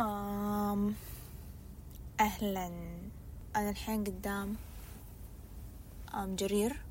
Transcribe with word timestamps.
أم 0.00 0.94
أهلا. 2.20 2.66
أنا 3.56 3.70
الحين 3.70 4.04
قدام 4.04 4.56
أم 6.14 6.36
جرير. 6.36 6.82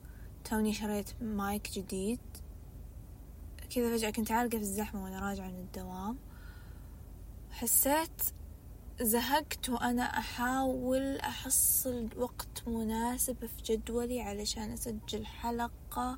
توني 0.46 0.74
شريت 0.74 1.10
مايك 1.22 1.72
جديد. 1.72 2.20
كذا 3.70 3.98
فجأة 3.98 4.10
كنت 4.10 4.32
عالقة 4.32 4.58
في 4.58 4.64
الزحمة 4.64 5.04
وأنا 5.04 5.30
راجعة 5.30 5.48
من 5.48 5.60
الدوام. 5.60 6.18
حسيت 7.52 8.22
زهقت 9.02 9.70
وأنا 9.70 10.04
أحاول 10.04 11.18
أحصل 11.18 12.10
وقت 12.18 12.68
مناسب 12.68 13.46
في 13.46 13.64
جدولي 13.74 14.22
علشان 14.22 14.72
أسجل 14.72 15.26
حلقة. 15.26 16.18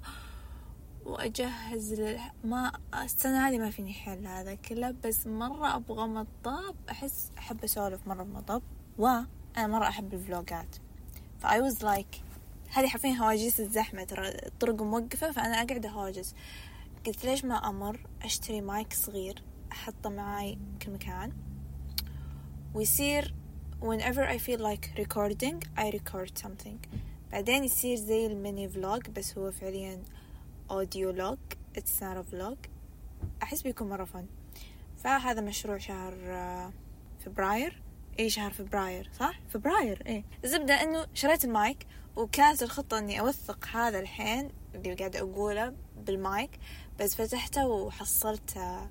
وأجهز 1.05 1.93
لل... 1.93 2.20
ما 2.43 2.71
السنة 3.03 3.47
هذه 3.47 3.57
ما 3.57 3.70
فيني 3.70 3.94
حل 3.94 4.27
هذا 4.27 4.55
كله 4.55 4.95
بس 5.03 5.27
مرة 5.27 5.75
أبغى 5.75 6.07
مطب. 6.07 6.75
أحس 6.89 7.31
أحب 7.38 7.63
أسولف 7.63 8.07
مرة 8.07 8.23
بمطب 8.23 8.61
وأنا 8.98 9.27
مرة 9.58 9.88
أحب 9.88 10.13
الفلوجات 10.13 10.75
ف 11.39 11.45
I 11.45 11.59
was 11.59 11.81
like 11.81 12.21
هذه 12.73 12.88
حرفيا 12.88 13.11
هواجس 13.11 13.59
الزحمة 13.59 14.03
ترى 14.03 14.27
الطرق 14.27 14.81
موقفة 14.81 15.31
فأنا 15.31 15.61
أقعد 15.61 15.85
أهاجس. 15.85 16.35
قلت 17.05 17.25
ليش 17.25 17.45
ما 17.45 17.70
أمر 17.70 17.99
أشتري 18.23 18.61
مايك 18.61 18.94
صغير 18.94 19.44
أحطه 19.72 20.09
معاي 20.09 20.58
كل 20.81 20.91
مكان. 20.91 21.33
ويصير 22.73 23.33
whenever 23.81 24.23
I 24.27 24.38
feel 24.38 24.59
like 24.59 24.97
recording 24.97 25.63
I 25.77 25.91
record 25.91 26.38
something. 26.44 26.88
بعدين 27.31 27.63
يصير 27.63 27.97
زي 27.97 28.25
ال 28.26 28.34
mini 28.34 28.70
vlog 28.70 29.09
بس 29.09 29.38
هو 29.38 29.52
فعليا 29.52 30.03
audio 30.72 31.12
log 31.12 31.38
a 31.77 31.81
vlog. 32.31 32.58
أحس 33.44 33.62
بيكون 33.62 33.90
مرة 33.90 34.03
fun 34.03 34.26
فهذا 35.03 35.41
مشروع 35.41 35.78
شهر 35.78 36.14
آه، 36.25 36.73
فبراير. 37.25 37.81
اي 38.19 38.30
شهر 38.30 38.52
فبراير 38.52 39.09
صح؟ 39.19 39.39
فبراير 39.50 40.03
اي 40.08 40.23
الزبدة 40.44 40.73
إنه 40.73 41.08
شريت 41.14 41.45
المايك 41.45 41.88
وكانت 42.16 42.64
الخطة 42.64 42.97
إني 42.97 43.19
أوثق 43.19 43.67
هذا 43.67 44.00
الحين 44.00 44.52
اللي 44.75 44.94
قاعدة 44.94 45.19
أقوله 45.19 45.73
بالمايك 45.97 46.59
بس 47.00 47.16
فتحته 47.16 47.67
وحصلت 47.67 48.58
آه، 48.58 48.89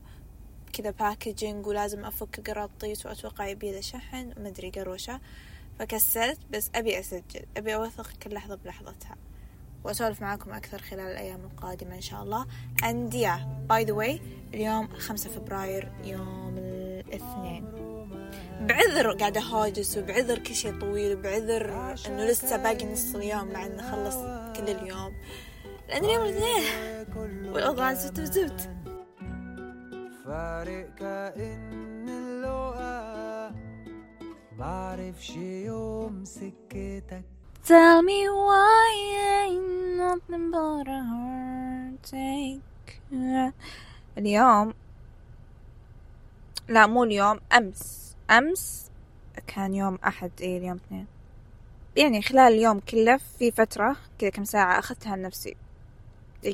كذا 0.72 0.90
packaging 0.90 1.66
ولازم 1.66 2.04
أفك 2.04 2.50
قراطيس 2.50 3.06
وأتوقع 3.06 3.46
يبي 3.46 3.72
له 3.72 3.80
شحن 3.80 4.34
ومدري 4.36 4.70
قروشة. 4.70 5.20
فكسلت 5.78 6.38
بس 6.50 6.70
أبي 6.74 7.00
أسجل 7.00 7.46
أبي 7.56 7.74
أوثق 7.74 8.12
كل 8.12 8.34
لحظة 8.34 8.54
بلحظتها. 8.54 9.16
وأسولف 9.84 10.22
معاكم 10.22 10.52
أكثر 10.52 10.78
خلال 10.78 11.12
الأيام 11.12 11.40
القادمة 11.44 11.94
إن 11.94 12.00
شاء 12.00 12.22
الله. 12.22 12.46
and 12.82 13.14
yeah 13.14 13.40
by 13.68 13.84
the 13.84 13.94
way 13.94 14.20
اليوم 14.54 14.88
خمسة 14.88 15.30
فبراير 15.30 15.92
يوم 16.04 16.54
الاثنين. 16.58 17.92
بعذر 18.60 19.12
قاعدة 19.12 19.40
هاجس 19.40 19.98
وبعذر 19.98 20.38
كل 20.38 20.54
شيء 20.54 20.80
طويل 20.80 21.18
وبعذر 21.18 21.94
إنه 22.06 22.24
لسه 22.24 22.56
باقي 22.56 22.92
نص 22.92 23.14
اليوم 23.14 23.52
مع 23.52 23.66
إنه 23.66 23.90
خلص 23.90 24.16
كل 24.56 24.70
اليوم. 24.70 25.12
لأن 25.88 26.04
اليوم 26.04 26.24
الاثنين. 26.24 26.64
والأوضاع 27.52 27.94
زبت 27.94 28.18
وزبت 28.18 28.70
فارق 30.24 30.94
كأن 30.94 32.08
اللقا 32.08 33.54
بعرف 34.58 35.24
شي 35.24 35.64
يوم 35.64 36.24
سكتك. 36.24 37.24
Tell 37.64 38.02
me 38.02 38.28
why 38.28 38.90
ain't 39.46 39.96
nothing 39.96 40.50
but 40.50 40.88
a 40.88 41.00
heartache. 41.12 42.60
اليوم 44.18 44.74
لا 46.68 46.86
مو 46.86 47.04
اليوم 47.04 47.40
أمس. 47.52 48.14
أمس 48.30 48.90
كان 49.46 49.74
يوم 49.74 49.98
أحد 50.06 50.30
إيه 50.40 50.58
اليوم 50.58 50.76
اثنين. 50.76 51.06
يعني 51.96 52.22
خلال 52.22 52.52
اليوم 52.52 52.80
كله 52.80 53.16
في 53.38 53.50
فترة 53.50 53.96
كذا 54.18 54.30
كم 54.30 54.44
ساعة 54.44 54.78
أخذتها 54.78 55.16
لنفسي. 55.16 55.56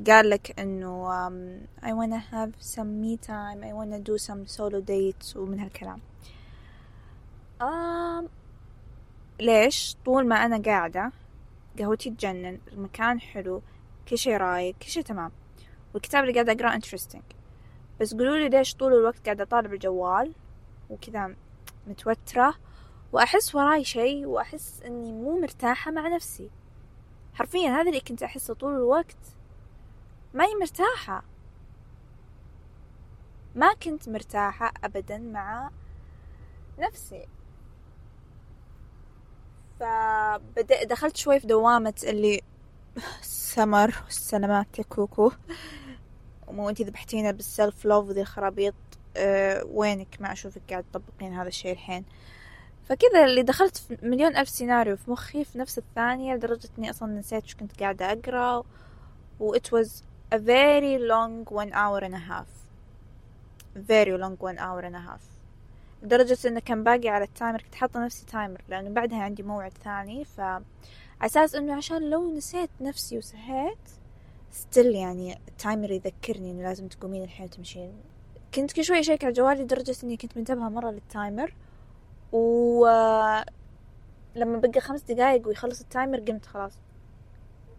قال 0.06 0.30
لك 0.30 0.60
إنه 0.60 1.08
um, 1.08 1.66
I 1.84 1.92
wanna 1.92 2.18
have 2.32 2.52
some 2.60 3.00
me 3.00 3.16
time 3.16 3.62
I 3.62 3.72
wanna 3.72 3.98
do 4.00 4.18
some 4.18 4.46
solo 4.46 4.80
dates 4.80 5.36
ومن 5.36 5.60
هالكلام. 5.60 6.00
um, 7.60 8.28
ليش 9.40 9.96
طول 10.04 10.28
ما 10.28 10.36
أنا 10.36 10.62
قاعدة 10.62 11.12
قهوتي 11.78 12.10
تجنن 12.10 12.58
المكان 12.72 13.20
حلو 13.20 13.62
كل 14.08 14.18
شي 14.18 14.36
رايق 14.36 14.74
كل 14.82 14.88
شي 14.88 15.02
تمام. 15.02 15.32
والكتاب 15.94 16.24
اللي 16.24 16.34
قاعدة 16.34 16.52
أقرأه 16.52 16.78
interesting. 16.78 17.22
بس 18.00 18.14
قولوا 18.14 18.36
لي 18.36 18.48
ليش 18.48 18.74
طول 18.74 18.92
الوقت 18.92 19.24
قاعدة 19.24 19.44
أطالع 19.44 19.72
الجوال 19.72 20.32
وكذا 20.90 21.34
متوترة 21.86 22.54
وأحس 23.12 23.54
وراي 23.54 23.84
شي 23.84 24.26
وأحس 24.26 24.82
إني 24.82 25.12
مو 25.12 25.40
مرتاحة 25.40 25.90
مع 25.90 26.08
نفسي. 26.08 26.50
حرفيا 27.34 27.68
هذا 27.68 27.88
اللي 27.88 28.00
كنت 28.00 28.22
أحسه 28.22 28.54
طول 28.54 28.74
الوقت. 28.74 29.16
ما 30.34 30.44
هي 30.44 30.54
مرتاحة. 30.60 31.22
ما 33.54 33.74
كنت 33.74 34.08
مرتاحة 34.08 34.72
أبدا 34.84 35.18
مع 35.18 35.70
نفسي. 36.78 37.26
فبدأ 39.80 40.84
دخلت 40.84 41.16
شوي 41.16 41.40
في 41.40 41.46
دوامة 41.46 41.94
اللي 42.04 42.40
سمر 43.22 43.94
والسلامات 44.04 44.78
يا 44.78 44.84
كوكو. 44.84 45.32
ومو 46.46 46.68
انتي 46.68 46.84
ذبحتينا 46.84 47.30
بالسلف 47.30 47.84
لوف 47.84 48.08
وذي 48.08 48.20
الخرابيط 48.20 48.74
أه 49.16 49.64
وينك؟ 49.64 50.16
ما 50.20 50.32
أشوفك 50.32 50.62
قاعد 50.70 50.84
تطبقين 50.92 51.32
هذا 51.32 51.48
الشيء 51.48 51.72
الحين. 51.72 52.04
فكذا 52.88 53.24
اللي 53.24 53.42
دخلت 53.42 53.76
في 53.76 53.98
مليون 54.02 54.36
ألف 54.36 54.48
سيناريو 54.48 54.96
في 54.96 55.10
مخي 55.10 55.44
في 55.44 55.58
نفس 55.58 55.78
الثانية 55.78 56.34
لدرجة 56.34 56.68
إني 56.78 56.90
أصلا 56.90 57.08
نسيت 57.08 57.46
شو 57.46 57.56
كنت 57.56 57.80
قاعدة 57.80 58.12
أقرأ 58.12 58.64
و 59.40 59.56
it 59.56 59.72
was 59.72 59.88
a 60.34 60.38
very 60.38 60.98
long 60.98 61.44
one 61.50 61.72
hour 61.72 61.98
and 61.98 62.14
a 62.14 62.24
half. 62.30 62.50
Very 63.76 64.16
long 64.18 64.36
one 64.40 64.58
hour 64.58 64.80
and 64.80 64.96
a 64.96 65.00
half. 65.00 65.37
لدرجة 66.02 66.48
إنه 66.48 66.60
كان 66.60 66.84
باقي 66.84 67.08
على 67.08 67.24
ال 67.24 67.31
timer 67.31 67.62
كنت 67.62 67.74
حاطة 67.74 68.04
نفسي 68.04 68.26
timer 68.26 68.62
لأنه 68.68 68.90
بعدها 68.90 69.18
عندي 69.22 69.42
موعد 69.42 69.72
ثاني. 69.84 70.24
ف 70.24 70.40
أساس 71.22 71.54
إنه 71.54 71.74
عشان 71.74 72.10
لو 72.10 72.36
نسيت 72.36 72.70
نفسي 72.80 73.18
وسهيت 73.18 73.78
still 74.52 74.94
يعني 74.94 75.38
ال 75.48 75.55
timer 75.55 75.90
يذكرني 75.90 76.50
إنه 76.50 76.62
لازم 76.62 76.88
تقومين 76.88 77.22
الحين 77.22 77.46
وتمشين. 77.46 77.92
كنت 78.54 78.72
كل 78.72 78.84
شوي 78.84 79.00
أشيك 79.00 79.24
على 79.24 79.32
جوالي 79.32 79.62
لدرجة 79.62 79.96
إني 80.04 80.16
كنت 80.16 80.36
منتبهة 80.36 80.68
مرة 80.68 80.90
لل 80.90 81.06
timer. 81.06 81.54
و 82.32 82.86
لما 84.34 84.58
بقى 84.58 84.80
خمس 84.80 85.02
دقايق 85.02 85.48
ويخلص 85.48 85.80
ال 85.80 85.87
timer 85.87 86.20
قمت 86.20 86.46
خلاص. 86.46 86.72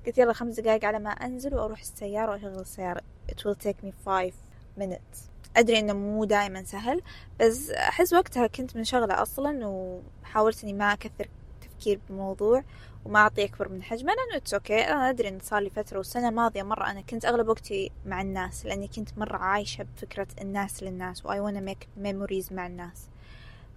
قلت 0.05 0.17
يلا 0.17 0.33
خمس 0.33 0.59
دقايق 0.59 0.85
على 0.85 0.99
ما 0.99 1.09
أنزل 1.09 1.55
وأروح 1.55 1.79
السيارة 1.79 2.31
وأشغل 2.31 2.59
السيارة. 2.59 3.01
It 3.31 3.45
will 3.45 3.67
take 3.67 3.85
me 3.85 3.91
five 4.05 4.33
minutes. 4.79 5.28
أدري 5.57 5.79
إنه 5.79 5.93
مو 5.93 6.25
دائما 6.25 6.63
سهل 6.63 7.01
بس 7.39 7.69
أحس 7.69 8.13
وقتها 8.13 8.47
كنت 8.47 8.75
منشغلة 8.75 9.21
أصلا 9.21 9.67
وحاولت 9.67 10.63
إني 10.63 10.73
ما 10.73 10.93
أكثر 10.93 11.27
تفكير 11.61 11.99
بالموضوع 12.07 12.63
وما 13.05 13.19
أعطي 13.19 13.45
أكبر 13.45 13.69
من 13.69 13.83
حجمه 13.83 14.13
لأنه 14.13 14.37
it's 14.37 14.53
okay 14.53 14.79
أنا 14.79 15.09
أدري 15.09 15.27
إن 15.27 15.39
صار 15.39 15.61
لي 15.61 15.69
فترة 15.69 15.97
والسنة 15.97 16.29
الماضية 16.29 16.63
مرة 16.63 16.91
أنا 16.91 17.01
كنت 17.01 17.25
أغلب 17.25 17.47
وقتي 17.47 17.91
مع 18.05 18.21
الناس 18.21 18.65
لأني 18.65 18.87
كنت 18.87 19.17
مرة 19.17 19.37
عايشة 19.37 19.83
بفكرة 19.83 20.27
الناس 20.41 20.83
للناس 20.83 21.25
و 21.25 21.29
I 21.29 21.37
wanna 21.37 21.61
make 21.71 22.03
memories 22.03 22.51
مع 22.51 22.67
الناس. 22.67 23.07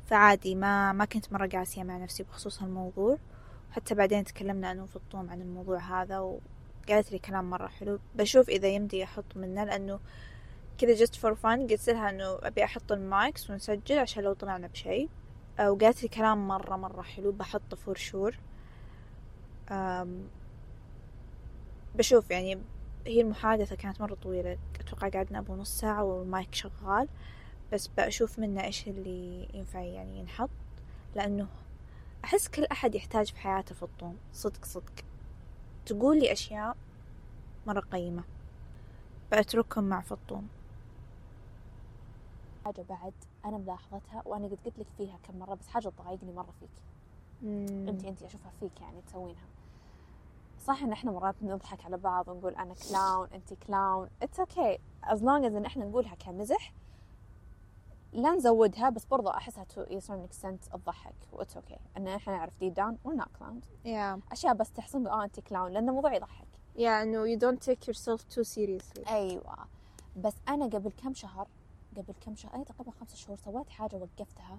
فعادي 0.07 0.55
ما 0.55 0.93
ما 0.93 1.05
كنت 1.05 1.33
مرة 1.33 1.47
قاسية 1.47 1.83
مع 1.83 1.99
نفسي 1.99 2.23
بخصوص 2.23 2.63
هالموضوع. 2.63 3.19
وحتى 3.71 3.95
بعدين 3.95 4.25
تكلمنا 4.25 4.71
أنا 4.73 4.83
وفطوم 4.83 5.31
عن 5.31 5.41
الموضوع 5.41 5.79
هذا 5.79 6.19
وقالت 6.19 7.13
لي 7.13 7.19
كلام 7.19 7.51
مرة 7.51 7.67
حلو. 7.67 7.99
بشوف 8.15 8.49
إذا 8.49 8.69
يمدي 8.69 9.05
أحط 9.05 9.37
منه 9.37 9.65
لأنه 9.65 10.01
كذا 10.83 11.07
just 11.07 11.11
for 11.11 11.35
fun 11.43 11.71
قلت 11.71 11.91
لها 11.91 12.11
إنه 12.11 12.39
أبي 12.43 12.65
أحط 12.65 12.93
ال 12.93 13.04
mics 13.04 13.51
ونسجل 13.51 13.99
عشان 13.99 14.25
لو 14.25 14.33
طلعنا 14.33 14.67
بشيء. 14.67 15.09
وقالت 15.61 16.03
لي 16.03 16.09
كلام 16.09 16.49
مرة 16.49 16.77
مرة 16.77 17.03
حلو 17.03 17.33
بحطه 17.33 17.77
for 17.77 17.97
sure 17.97 18.39
بشوف 21.95 22.31
يعني 22.31 22.59
هي 23.07 23.21
المحادثة 23.21 23.77
كانت 23.77 24.01
مرة 24.01 24.15
طويلة 24.15 24.59
أتوقع 24.81 25.09
قعدنا 25.09 25.39
أبو 25.39 25.55
نص 25.55 25.81
ساعة 25.81 26.05
والمايك 26.05 26.55
شغال. 26.55 27.09
بس 27.73 27.87
بشوف 27.99 28.39
منه 28.39 28.65
إيش 28.65 28.89
اللي 28.89 29.49
ينفع 29.55 29.81
يعني 29.81 30.19
ينحط 30.19 30.51
لأنه 31.15 31.47
أحس 32.25 32.49
كل 32.49 32.65
أحد 32.65 32.95
يحتاج 32.95 33.33
في 33.33 33.39
حياته 33.39 33.75
فطوم 33.75 34.17
صدق 34.33 34.65
صدق. 34.65 34.93
تقول 35.87 36.19
لي 36.19 36.33
أشياء 36.33 36.77
مرة 37.67 37.81
قيمة 37.81 38.23
بأترككم 39.31 39.85
مع 39.85 40.01
فطوم 40.01 40.49
حاجة 42.65 42.83
بعد 42.89 43.13
أنا 43.45 43.59
ملاحظتها 43.59 44.23
وأنا 44.27 44.47
قد 44.47 44.59
قلت 44.65 44.79
لك 44.79 44.87
فيها 44.97 45.19
كم 45.23 45.39
مرة 45.39 45.55
بس 45.55 45.69
حاجة 45.69 45.89
تضايقني 45.89 46.33
مرة 46.33 46.55
فيك. 46.61 46.71
أنت 47.89 48.05
أنت 48.05 48.23
أشوفها 48.23 48.51
فيك 48.61 48.81
يعني 48.81 49.03
تسوينها. 49.03 49.47
صح 50.61 50.83
إن 50.83 50.93
إحنا 50.93 51.11
مرات 51.11 51.35
نضحك 51.43 51.85
على 51.85 51.97
بعض 51.97 52.29
ونقول 52.29 52.55
أنا 52.55 52.75
clown 52.75 53.29
أنت 53.35 53.55
clown 53.55 54.09
it's 54.23 54.41
okay 54.41 54.79
as 55.05 55.25
long 55.25 55.45
as 55.45 55.55
إن 55.55 55.65
إحنا 55.65 55.85
نقولها 55.85 56.15
كمزح 56.15 56.73
لا 58.13 58.35
نزودها 58.35 58.91
بس 58.91 59.05
برضو 59.05 59.29
أحسها 59.29 59.65
to 59.65 59.85
certain 59.85 60.29
extent 60.31 60.71
تضحك 60.73 61.15
و 61.33 61.37
it's 61.37 61.57
okay 61.57 61.79
إن 61.97 62.09
إحنا 62.09 62.37
نعرف 62.37 62.65
down 62.65 62.95
we're 63.09 63.17
not 63.23 63.29
clowns. 63.41 63.67
yeah 63.87 64.21
أشياء 64.33 64.55
بس 64.55 64.73
تحسن 64.73 65.07
آه 65.07 65.25
انت 65.25 65.41
clown 65.41 65.73
لأن 65.73 65.89
الموضوع 65.89 66.15
يضحك. 66.15 66.47
yeah 66.77 67.03
انه 67.03 67.37
you 67.37 67.39
don't 67.39 67.59
take 67.65 67.87
yourself 67.89 68.21
too 68.35 68.45
seriously. 68.45 69.09
أيوه. 69.09 69.57
بس 70.17 70.35
أنا 70.49 70.65
قبل 70.65 70.91
كم 70.91 71.15
شهر 71.15 71.49
قبل 71.97 72.15
كم 72.21 72.35
شهر 72.35 72.55
أي 72.55 72.65
تقريبا 72.65 72.91
خمسة 72.91 73.17
شهور 73.17 73.37
سويت 73.37 73.69
حاجة 73.71 73.97
وقفتها 73.97 74.59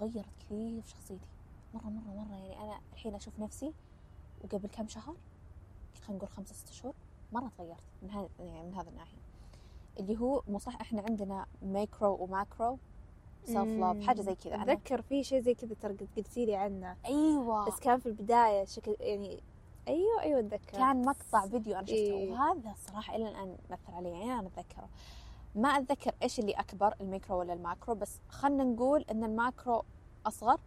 وغيرت 0.00 0.28
كثير 0.40 0.82
في 0.82 0.88
شخصيتي. 0.90 1.26
مرة 1.74 1.82
مرة 1.88 2.14
مرة 2.14 2.36
يعني 2.36 2.60
أنا 2.64 2.80
الحين 2.92 3.14
أشوف 3.14 3.38
نفسي 3.40 3.72
وقبل 4.44 4.68
كم 4.68 4.88
شهر 4.88 5.14
خلينا 6.02 6.16
نقول 6.16 6.28
خمسة 6.28 6.54
ستة 6.54 6.72
شهور 6.72 6.94
مرة 7.32 7.50
تغيرت 7.58 7.80
من 8.02 8.10
هذا 8.10 8.28
يعني 8.38 8.62
من 8.62 8.74
هذا 8.74 8.90
الناحية. 8.90 9.18
اللي 10.00 10.18
هو 10.20 10.42
مو 10.48 10.58
صح 10.58 10.80
إحنا 10.80 11.02
عندنا 11.02 11.46
micro 11.62 12.14
و 12.24 12.33
macro 12.33 12.78
self 13.44 13.58
love 13.80 14.06
حاجة 14.06 14.20
زي 14.22 14.34
كذا. 14.34 14.56
أنا- 14.56 14.68
أتذكر 14.68 15.02
في 15.02 15.24
شيء 15.24 15.40
زي 15.40 15.54
كذا 15.54 15.74
ترى 15.82 15.92
قلتي 16.16 16.46
لي 16.46 16.56
عنه. 16.56 16.96
أيوه. 17.06 17.66
بس 17.66 17.80
كان 17.80 17.98
في 17.98 18.06
البداية 18.06 18.64
شكل 18.64 18.96
يعني 19.00 19.40
أيوه 19.88 20.20
أيوه 20.22 20.40
أتذكر. 20.40 20.72
كان 20.78 21.02
مقطع 21.06 21.46
فيديو 21.46 21.74
أنا 21.74 21.86
شفته. 21.86 21.94
إيه. 21.94 22.30
وهذا 22.32 22.70
الصراحه 22.70 23.16
إلى 23.16 23.28
الآن 23.28 23.56
مثل 23.70 23.92
علي 23.92 24.08
يعني 24.08 24.32
أنا 24.32 24.46
أتذكره. 24.48 24.88
ما 25.54 25.68
أتذكر 25.68 26.12
إيش 26.22 26.38
اللي 26.38 26.52
أكبر 26.52 26.94
الميكرو 27.00 27.38
ولا 27.38 27.52
ال 27.52 27.59
macro 27.59 27.94
بس 27.94 28.20
خلينا 28.28 28.64
نقول 28.64 29.04
إن 29.10 29.24
ال 29.24 29.34
macro 29.34 29.84
أصغر. 30.26 30.60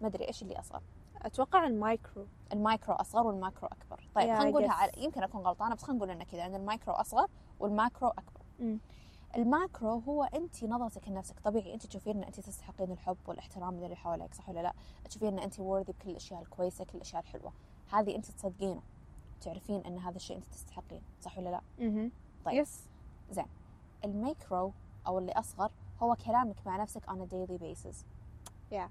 ما 0.00 0.06
أدري 0.06 0.28
إيش 0.28 0.42
اللي 0.42 0.58
أصغر. 0.58 0.82
أتوقع 1.22 1.66
ال 1.66 1.75
micro. 1.75 2.26
ال 2.52 2.59
micro 2.59 2.94
أصغر 2.94 3.26
وال 3.26 3.38
macro 3.38 3.68
أكبر. 3.68 4.08
طيب 4.14 4.34
Yeah, 4.34 4.38
خلينا 4.38 4.50
نقولها. 4.50 4.72
على 4.72 4.92
يمكن 4.96 5.22
أكون 5.22 5.40
غلطانة 5.40 5.74
بس 5.74 5.82
خلينا 5.82 5.98
نقول 5.98 6.10
انه 6.10 6.24
كذا 6.24 6.46
إن 6.46 6.54
المايكرو 6.54 6.94
أصغر 6.94 7.28
وال 7.60 7.74
macro 7.74 8.08
أكبر. 8.08 8.40
مم. 8.58 8.80
ال 9.36 9.45
macro 9.45 9.90
هو 9.90 10.24
انت 10.24 10.64
نظرتك 10.64 11.08
لنفسك. 11.08 11.40
طبيعي 11.40 11.74
انت 11.74 11.86
تشوفين 11.86 12.16
إن 12.16 12.24
انت 12.24 12.40
تستحقين 12.40 12.92
الحب 12.92 13.16
والاحترام 13.26 13.74
من 13.74 13.84
اللي 13.84 13.96
حولك 13.96 14.34
صح 14.34 14.48
ولا 14.48 14.60
لا؟ 14.60 14.72
تشوفين 15.04 15.28
إن 15.28 15.38
انت 15.38 15.54
worthy 15.54 15.90
بكل 15.90 16.10
الأشياء 16.10 16.42
الكويسة 16.42 16.84
كل 16.84 16.94
الأشياء 16.94 17.22
الحلوة. 17.22 17.52
هذه 17.92 18.16
انت 18.16 18.30
تصدقينه. 18.30 18.82
تعرفين 19.40 19.80
إن 19.86 19.98
هذا 19.98 20.16
الشيء 20.16 20.36
انت 20.36 20.44
تستحقين 20.44 21.02
صح 21.20 21.38
ولا 21.38 21.48
لا؟ 21.48 21.60
أها 21.80 22.10
طيب. 22.44 22.54
yes 22.54 22.88
ال 24.04 24.15
micro 24.15 24.72
أو 25.06 25.18
اللي 25.18 25.32
أصغر 25.32 25.70
هو 26.02 26.14
كلامك 26.26 26.56
مع 26.66 26.76
نفسك 26.76 27.04
on 27.04 27.14
a 27.14 27.26
daily 27.34 27.58
basis. 27.62 27.96
Yeah. 28.72 28.88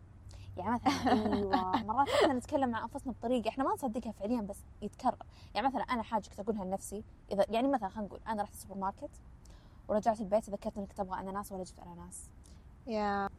يعني 0.57 0.71
مثلا 0.71 1.11
أيوه 1.33 1.83
مرات 1.83 2.09
إحنا 2.09 2.33
نتكلم 2.33 2.69
مع 2.69 2.83
أنفسنا 2.83 3.13
بطريقة 3.13 3.49
إحنا 3.49 3.63
ما 3.63 3.73
نصدقها 3.73 4.11
فعليا 4.11 4.41
بس 4.41 4.59
يتكرر. 4.81 5.25
يعني 5.55 5.67
مثلا 5.67 5.81
أنا 5.81 6.03
حاجة 6.03 6.29
كنت 6.29 6.39
أقولها 6.39 6.65
لنفسي 6.65 7.03
إذا 7.31 7.45
يعني 7.49 7.67
مثلا 7.67 7.89
خلينا 7.89 8.07
نقول 8.07 8.19
أنا 8.27 8.43
رحت 8.43 8.53
السوبر 8.53 8.75
ماركت 8.75 9.09
ورجعت 9.87 10.21
البيت 10.21 10.45
تذكرت 10.45 10.77
إنك 10.77 10.93
تبغى 10.93 11.19
أناناس 11.19 11.51
ولا 11.51 11.63
جبت 11.63 11.79
أناناس. 11.79 12.29
yeah 12.87 13.29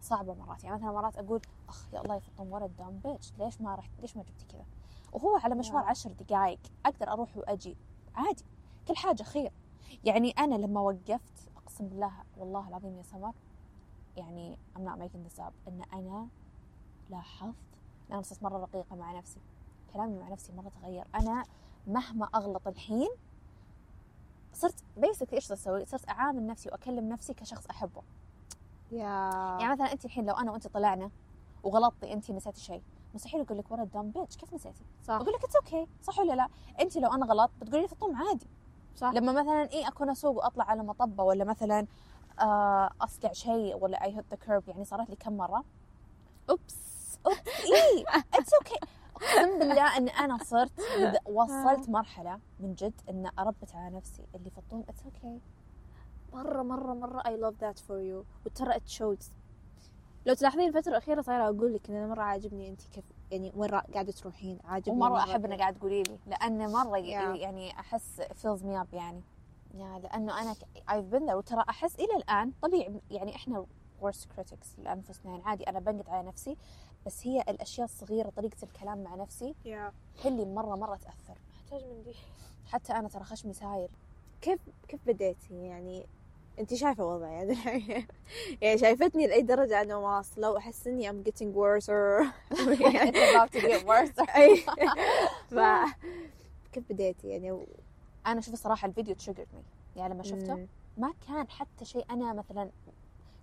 صعبة 0.00 0.34
مرات. 0.34 0.64
يعني 0.64 0.76
مثلا 0.76 0.92
مرات 0.92 1.16
أقول 1.16 1.40
أخ 1.68 1.94
يا 1.94 2.00
الله 2.00 2.16
يا 2.16 2.20
فطوم 2.20 2.38
you 2.38 2.52
dumb 2.52 3.00
bitch 3.04 3.32
ليش 3.38 3.60
ما 3.60 3.74
رحت؟ 3.74 3.90
ليش 4.00 4.16
ما 4.16 4.22
جبتي 4.22 4.44
كذا؟ 4.46 4.64
وهو 5.12 5.36
على 5.36 5.54
مشوار 5.54 5.82
Yeah. 5.82 5.88
عشر 5.88 6.12
دقائق 6.12 6.58
أقدر 6.86 7.12
أروح 7.12 7.36
وأجي. 7.36 7.76
عادي. 8.14 8.44
كل 8.88 8.96
حاجة 8.96 9.22
خير. 9.22 9.52
يعني 10.04 10.30
أنا 10.30 10.54
لما 10.54 10.80
وقفت 10.80 11.50
أقسم 11.56 11.88
بالله 11.88 12.12
والله 12.36 12.68
العظيم 12.68 12.96
يا 12.96 13.02
سمر 13.02 13.32
يعني 14.16 14.58
I'm 14.76 14.80
not 14.80 14.98
making 14.98 15.28
this 15.28 15.40
up 15.40 15.52
إن 15.68 15.82
أنا 15.92 16.28
لاحظت 17.10 17.54
إن 18.08 18.12
أنا 18.12 18.22
صرت 18.22 18.42
مرة 18.42 18.58
رقيقة 18.58 18.96
مع 18.96 19.12
نفسي. 19.12 19.40
كلامي 19.92 20.18
مع 20.18 20.28
نفسي 20.28 20.52
مرة 20.52 20.68
تغير. 20.68 21.06
أنا 21.14 21.44
مهما 21.86 22.28
أغلط 22.34 22.68
الحين 22.68 23.08
صرت 24.52 24.84
basically 24.96 25.36
إيش 25.36 25.52
أسوي؟ 25.52 25.86
صرت 25.86 26.08
أعامل 26.08 26.46
نفسي 26.46 26.68
وأكلم 26.68 27.08
نفسي 27.08 27.34
كشخص 27.34 27.66
أحبه. 27.66 28.02
yeah. 28.92 28.98
يعني 29.60 29.72
مثلا 29.72 29.92
أنت 29.92 30.04
الحين 30.04 30.26
لو 30.26 30.34
أنا 30.34 30.52
وأنت 30.52 30.66
طلعنا 30.66 31.10
وغلطتي 31.62 32.12
أنت 32.12 32.30
نسيتي 32.30 32.60
شيء 32.60 32.82
مستحيل 33.14 33.40
أقول 33.40 33.58
لك 33.58 33.70
you 33.70 33.90
dumb 33.90 34.10
bitch 34.10 34.36
كيف 34.36 34.54
نسيتي؟ 34.54 34.84
صح. 35.04 35.14
أقول 35.14 35.32
لك 35.32 35.44
it's 35.44 35.56
okay 35.56 35.86
صح 36.02 36.18
ولا 36.18 36.32
لا؟ 36.32 36.48
أنت 36.80 36.96
لو 36.96 37.12
أنا 37.12 37.26
غلط 37.26 37.50
بتقولي 37.60 37.82
لي 37.82 37.88
فطوم 37.88 38.16
عادي. 38.16 38.46
صح. 38.96 39.10
لما 39.14 39.32
مثلا 39.32 39.72
اي 39.72 39.88
اكون 39.88 40.10
اسوق 40.10 40.36
وأطلع 40.36 40.64
على 40.64 40.82
مطبة 40.82 41.24
ولا 41.24 41.44
مثلا 41.44 41.86
آه 42.40 42.90
أصقع 43.00 43.32
شيء 43.32 43.76
ولا 43.76 44.04
I 44.04 44.16
hit 44.16 44.24
the 44.30 44.36
curb 44.36 44.68
يعني 44.68 44.84
صارت 44.84 45.10
لي 45.10 45.16
كم 45.16 45.36
مرة؟ 45.36 45.64
oops. 46.50 46.76
اي 47.26 48.04
it's 48.34 48.54
okay 48.54 48.74
أقسم 49.16 49.58
بالله 49.58 49.96
إن 49.96 50.08
أنا 50.08 50.38
صرت 50.44 50.72
وصلت 51.26 51.88
مرحلة 51.88 52.38
من 52.60 52.74
جد 52.74 53.00
إن 53.10 53.30
أربت 53.38 53.74
على 53.74 53.96
نفسي 53.96 54.22
اللي 54.34 54.50
فطوم 54.50 54.84
it's 54.88 55.02
okay 55.04 55.40
مرة 56.32 56.62
مرة 56.62 56.94
مرة 56.94 57.20
I 57.22 57.26
love 57.40 57.54
that 57.64 57.78
for 57.78 57.98
you. 58.00 58.24
وترى 58.46 58.74
it 58.74 58.90
shows. 58.98 59.24
لو 60.26 60.34
تلاحظين 60.34 60.68
الفترة 60.68 60.90
الأخيرة 60.90 61.22
صايرة 61.22 61.44
أقول 61.44 61.74
لك 61.74 61.90
إن 61.90 61.96
أنا 61.96 62.06
مرة 62.06 62.22
عاجبني 62.22 62.68
أنت 62.68 62.80
كيف 62.82 63.04
يعني 63.34 63.52
وين 63.56 63.70
را- 63.70 63.84
قاعدة 63.94 64.12
تروحين؟ 64.12 64.58
عاجبني 64.64 64.94
ومرة 64.96 65.18
أحب 65.18 65.44
انك 65.44 65.58
قاعد 65.58 65.74
تقولي 65.78 66.02
لي 66.02 66.18
لأن 66.26 66.72
مرة 66.72 66.96
Yeah. 67.02 67.36
يعني 67.40 67.80
أحس 67.80 68.20
fills 68.20 68.60
me 68.60 68.82
up 68.84 68.94
يعني. 68.94 69.22
يا 69.74 69.98
لأنه 69.98 70.42
أنا 70.42 70.54
I've 70.88 71.14
been 71.14 71.28
there 71.30 71.34
وترى 71.34 71.64
أحس 71.68 71.94
إلى 71.94 72.16
الآن 72.16 72.52
طبيعي 72.62 73.00
يعني 73.10 73.36
إحنا 73.36 73.66
worst 74.02 74.24
critics 74.36 74.78
لأنفسنا. 74.78 75.30
يعني 75.32 75.42
عادي 75.44 75.64
أنا 75.64 75.80
بنقد 75.80 76.08
على 76.08 76.28
نفسي 76.28 76.56
بس 77.06 77.26
هي 77.26 77.40
الأشياء 77.40 77.84
الصغيرة 77.84 78.30
طريقة 78.30 78.56
الكلام 78.62 79.02
مع 79.02 79.14
نفسي 79.14 79.54
يا. 79.64 79.92
هي 80.22 80.30
اللي 80.30 80.44
مرة 80.44 80.76
مرة 80.76 80.96
تأثر. 80.96 81.38
أحتاج 81.56 81.84
من 81.84 82.02
دي. 82.02 82.14
حتى 82.66 82.92
أنا 82.92 83.08
ترى 83.08 83.24
خشمي 83.24 83.52
ساير. 83.52 83.90
كيف 84.40 84.60
كيف 84.88 85.00
بديتي؟ 85.06 85.54
يعني 85.66 86.06
أنت 86.58 86.74
شايفة 86.74 87.04
وضعي 87.06 87.32
يعني. 87.32 87.52
الحين 87.52 88.06
يعني 88.62 88.78
شايفتني 88.78 89.26
لأي 89.26 89.42
درجة 89.42 89.80
أنا 89.80 89.96
واصلة 89.96 90.50
وأحس 90.50 90.86
إني 90.86 91.10
I'm 91.10 91.24
getting 91.26 91.52
worse 91.54 91.88
or 91.88 92.24
It's 92.50 93.34
about 93.34 93.52
to 93.52 93.60
get 93.60 93.84
worse. 93.86 94.10
ف 95.50 95.58
كيف 96.72 96.84
بديتي 96.92 97.28
يعني؟ 97.28 97.52
و... 97.52 97.66
أنا 98.26 98.40
شوف 98.40 98.54
الصراحة 98.54 98.88
الفيديو 98.88 99.14
triggered 99.14 99.46
me 99.54 99.62
يعني 99.96 100.14
لما 100.14 100.22
شفته. 100.22 100.66
ما 100.98 101.12
كان 101.28 101.48
حتى 101.50 101.84
شيء 101.84 102.04
أنا 102.10 102.32
مثلا 102.32 102.70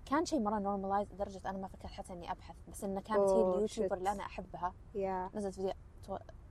كان 0.06 0.26
شيء 0.26 0.40
مرة 0.40 0.60
normalized 0.60 1.08
لدرجة 1.14 1.42
أنا 1.50 1.58
ما 1.58 1.68
فكرت 1.68 1.92
حتى 1.92 2.14
إني 2.14 2.32
أبحث 2.32 2.56
بس 2.72 2.84
إنه 2.84 3.02
كانت 3.02 3.20
هي 3.30 3.42
ال 3.56 3.60
YouTuber. 3.60 3.98
اللي 3.98 4.12
أنا 4.12 4.26
أحبها. 4.26 4.74
yeah 4.96 5.30
نزلت 5.36 5.54
فيديو 5.56 5.72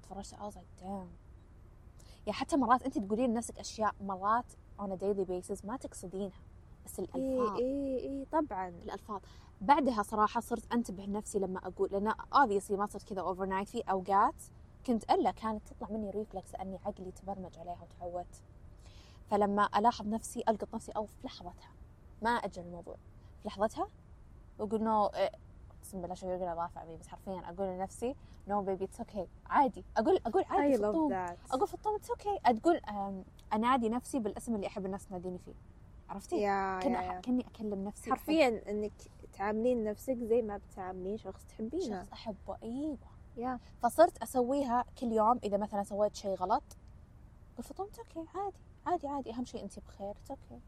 تفرجت 0.03 0.35
I 0.35 0.39
was 0.39 0.55
like 0.57 0.83
damn. 0.83 1.07
يعني 2.27 2.33
حتى 2.33 2.57
مرات 2.57 2.83
أنت 2.83 2.99
تقولين 2.99 3.31
لنفسك 3.31 3.59
أشياء 3.59 3.95
مرات 4.01 4.45
on 4.81 4.85
a 4.91 4.97
daily 4.97 5.25
basis 5.31 5.65
ما 5.65 5.77
تقصدينها. 5.77 6.41
بس 6.85 7.01
إي 7.01 7.05
الألفاظ. 7.05 7.57
إي 7.59 7.99
إي 8.01 8.27
طبعا. 8.33 8.69
الألفاظ. 8.69 9.21
بعدها 9.61 10.03
صراحة 10.03 10.41
صرت 10.41 10.73
أنتبه 10.73 11.05
لنفسي 11.05 11.39
لما 11.39 11.59
أقول 11.67 11.89
لأن 11.93 12.13
obviously 12.13 12.73
ما 12.73 12.87
صرت 12.87 13.03
كذا 13.03 13.21
overnight 13.21 13.69
في 13.69 13.81
أوقات 13.81 14.35
كنت 14.87 15.11
ألا 15.11 15.31
كانت 15.31 15.69
تطلع 15.69 15.89
مني 15.91 16.11
reflex 16.11 16.53
لأني 16.55 16.79
عقلي 16.87 17.13
تبرمج 17.13 17.59
عليها 17.59 17.79
وتعودت. 17.83 18.43
فلما 19.31 19.69
ألاحظ 19.77 20.07
نفسي 20.07 20.43
ألقط 20.49 20.75
نفسي 20.75 20.93
أو 20.93 21.07
في 21.07 21.27
لحظتها 21.27 21.71
ما 22.23 22.31
أجل 22.31 22.63
الموضوع. 22.63 22.97
في 23.43 23.49
لحظتها 23.49 23.89
واقول 24.59 24.83
no 24.83 25.07
أقسم 25.07 26.01
بالله 26.01 26.15
شو 26.15 26.27
يقول 26.27 26.59
رافع 26.59 26.85
بي 26.85 26.97
بس 26.97 27.09
حرفيا 27.09 27.43
أقول 27.51 27.67
لنفسي 27.69 28.15
no 28.49 28.63
baby 28.63 28.85
it's 28.85 29.01
okay 29.01 29.29
عادي. 29.47 29.85
أقول 29.97 30.21
أقول 30.27 30.45
عادي 30.45 30.77
I 30.77 30.81
فطوم 30.81 31.11
that. 31.27 31.55
أقول 31.55 31.69
فطوم 31.69 31.95
it's 31.95 32.11
okay 32.11 32.61
تقول 32.61 32.77
أم، 32.77 33.25
أنادي 33.53 33.89
نفسي 33.89 34.19
بالاسم 34.19 34.55
اللي 34.55 34.67
أحب 34.67 34.87
الناس 34.87 35.07
تناديني 35.07 35.39
فيه. 35.39 35.55
عرفتي؟ 36.11 36.37
yeah 36.41 36.81
كنا 36.81 37.03
yeah. 37.03 37.21
كأني 37.21 37.47
أكلم 37.47 37.85
نفسي 37.85 38.11
حرفيا 38.11 38.71
إنك 38.71 38.93
تعاملين 39.33 39.85
نفسك 39.85 40.17
زي 40.17 40.43
ما 40.43 40.57
بتعاملين 40.57 41.17
شخص 41.17 41.45
تحبينه. 41.45 42.03
شخص 42.03 42.13
أحبه. 42.13 42.57
أيوه. 42.63 42.99
yeah. 43.37 43.59
فصرت 43.83 44.23
أسويها 44.23 44.85
كل 44.99 45.13
يوم 45.13 45.41
إذا 45.45 45.57
مثلا 45.57 45.83
سويت 45.83 46.15
شيء 46.17 46.35
غلط. 46.35 46.63
قلت 47.59 47.67
فطوم 47.67 47.83
it's 47.83 47.99
okay 47.99 48.31
عادي 48.35 48.57
عادي 48.87 49.09
عادي. 49.09 49.31
أهم 49.31 49.45
شيء 49.45 49.63
انت 49.65 49.79
بخير 49.79 50.15
okay 50.31 50.61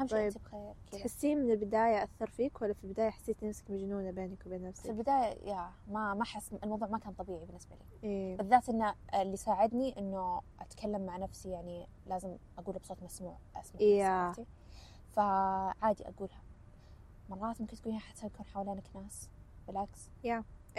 أهم 0.00 0.06
شيء 0.06 0.18
طيب. 0.18 0.26
انت 0.26 0.38
بخير 0.38 0.74
كذا. 0.90 1.00
تحسين 1.00 1.38
من 1.38 1.50
البداية 1.50 2.02
أثر 2.02 2.26
فيك 2.26 2.62
ولا 2.62 2.72
في 2.72 2.84
البداية 2.84 3.10
حسيتي 3.10 3.48
نفسك 3.48 3.70
مجنونة 3.70 4.10
بينك 4.10 4.46
وبين 4.46 4.58
في 4.58 4.66
نفسك؟ 4.66 4.90
البداية 4.90 5.48
yeah 5.50 5.70
ما 5.88 6.14
ما 6.14 6.22
احس 6.22 6.52
الموضوع 6.64 6.88
ما 6.88 6.98
كان 6.98 7.12
طبيعي 7.12 7.44
بالنسبة 7.44 7.76
لي. 7.76 8.08
إيه. 8.08 8.36
بالذات 8.36 8.68
إنه 8.68 8.94
اللي 9.14 9.36
ساعدني 9.36 9.98
إنه 9.98 10.42
أتكلم 10.60 11.06
مع 11.06 11.16
نفسي 11.16 11.50
يعني 11.50 11.88
لازم 12.06 12.36
أقول 12.58 12.78
بصوت 12.78 13.02
مسموع 13.02 13.38
أسمع 13.56 13.80
إيه. 13.80 14.32
فعادي 15.16 16.08
أقولها. 16.08 16.42
مرات 17.30 17.60
ممكن 17.60 17.76
تقولين 17.76 18.00
حتى 18.00 18.26
يكون 18.26 18.46
حوالينك 18.46 18.96
ناس. 18.96 19.28
بالعكس. 19.68 20.10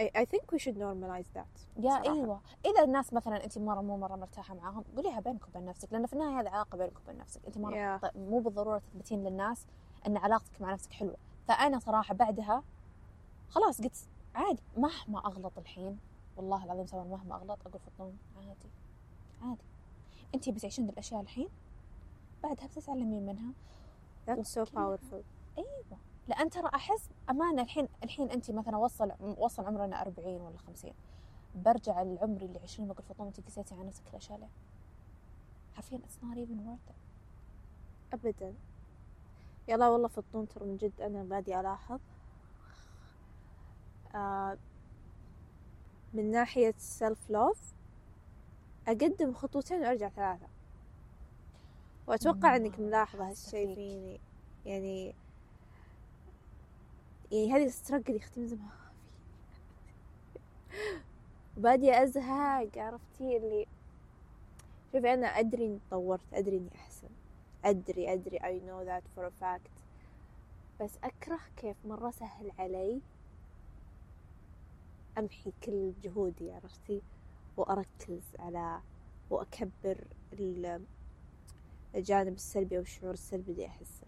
I 0.00 0.24
think 0.24 0.44
we 0.52 0.58
should 0.58 0.76
normalize 0.76 1.38
that 1.38 1.66
يا. 1.76 2.02
إيوه. 2.02 2.40
إذا 2.66 2.84
الناس 2.84 3.12
مثلا 3.12 3.44
انت 3.44 3.58
مرة 3.58 3.80
مو 3.80 3.96
مرة 3.96 4.16
مرتاحة 4.16 4.54
معاهم 4.54 4.84
قوليها 4.96 5.20
بينك 5.20 5.48
وبين 5.48 5.64
نفسك 5.64 5.92
لأن 5.92 6.06
في 6.06 6.12
النهاية 6.12 6.40
هذه 6.40 6.48
علاقة 6.48 6.78
بينك 6.78 6.98
وبين 7.00 7.18
نفسك. 7.18 7.40
انت 7.46 7.58
مرة 7.58 7.98
Yeah. 7.98 8.02
طيب 8.02 8.16
مو 8.16 8.38
بالضرورة 8.40 8.78
تثبتين 8.78 9.24
للناس 9.24 9.66
إن 10.06 10.16
علاقتك 10.16 10.60
مع 10.60 10.72
نفسك 10.72 10.92
حلوة. 10.92 11.16
فأنا 11.48 11.78
صراحة 11.78 12.14
بعدها 12.14 12.62
خلاص 13.48 13.80
قلت 13.80 14.08
عادي 14.34 14.62
مهما 14.76 15.18
أغلط 15.26 15.58
الحين 15.58 15.98
والله 16.36 16.64
العظيم 16.64 16.86
سواء 16.86 17.04
مهما 17.04 17.34
أغلط 17.34 17.66
أقول 17.66 17.80
فطوم 17.80 18.18
عادي 18.36 18.68
عادي. 19.42 19.64
انت 20.34 20.48
بتعيشين 20.48 20.88
الاشياء 20.88 21.20
الحين؟ 21.20 21.48
بعدها 22.42 22.66
بتتعلمين 22.66 23.26
منها. 23.26 23.52
That's 24.36 24.54
so 24.54 24.58
وكلها. 24.58 24.96
powerful. 24.96 25.22
أيوه. 25.58 25.98
لأن 26.28 26.50
ترى 26.50 26.70
أحس 26.74 27.10
أمانة 27.30 27.62
الحين 27.62 27.88
الحين 28.04 28.30
انت 28.30 28.50
مثلا 28.50 28.76
وصل 28.76 29.12
وصل 29.38 29.64
عمرنا 29.66 30.02
40 30.02 30.40
ولا 30.40 30.58
50 30.58 30.92
برجع 31.54 32.02
لعمري 32.02 32.46
اللي 32.46 32.58
20 32.58 32.88
بقول 32.88 33.02
فاطمة 33.02 33.26
انت 33.28 33.40
قسيتي 33.40 33.74
على 33.74 33.84
نفسك 33.84 34.02
الاشياء 34.10 34.38
ليه؟ 34.38 34.48
حرفيا 35.74 35.98
it's 35.98 36.24
not 36.24 36.36
even 36.36 36.58
worth 36.68 36.90
it. 36.90 36.94
ابدا. 38.12 38.54
يلا 39.68 39.88
والله 39.88 40.08
فطوم 40.08 40.44
ترى 40.44 40.64
من 40.66 40.76
جد 40.76 41.00
أنا 41.00 41.22
بادي 41.22 41.60
ألاحظ. 41.60 42.00
آه 44.14 44.58
من 46.14 46.30
ناحية 46.30 46.74
سيلف 46.78 47.30
لوف 47.30 47.72
أقدم 48.88 49.34
خطوتين 49.34 49.80
وأرجع 49.80 50.08
ثلاثة. 50.08 50.46
وأتوقع 52.08 52.56
مم، 52.58 52.64
إنك 52.64 52.80
ملاحظة 52.80 53.24
حاسة 53.24 53.52
هالشي 53.52 53.66
فيك. 53.66 53.74
فيني 53.74 54.20
يعني 54.66 55.14
يعني 57.32 57.52
هذه 57.52 57.64
السترجل 57.66 58.14
يا 58.14 58.18
أختي 58.18 58.40
من 58.40 58.46
زمان 58.48 58.70
بادية 61.56 62.02
ازهق 62.02 62.78
عرفتي؟ 62.78 63.36
اللي 63.36 63.66
شوفي 64.92 65.14
أنا 65.14 65.26
أدري 65.26 65.66
إني 65.66 65.78
تطورت 65.90 66.20
أدري 66.34 66.56
إني 66.56 66.70
أحسن. 66.74 67.08
أدري 67.64 68.12
أدري 68.12 68.38
I 68.38 68.60
know 68.64 68.84
that 68.88 69.02
for 69.14 69.24
a 69.26 69.32
fact. 69.44 69.70
بس 70.80 70.98
أكره 71.04 71.40
كيف 71.56 71.76
مرة 71.86 72.10
سهل 72.10 72.52
علي 72.58 73.00
أمحي 75.18 75.52
كل 75.64 75.92
جهودي 76.02 76.52
عرفتي؟ 76.52 77.02
وأركز 77.56 78.22
على 78.38 78.80
وأكبر 79.30 80.04
ال- 80.32 80.84
الجانب 81.94 82.34
السلبي 82.34 82.76
أو 82.76 82.82
الشعور 82.82 83.12
السلبي 83.14 83.52
اللي 83.52 83.66
أحسه. 83.66 84.06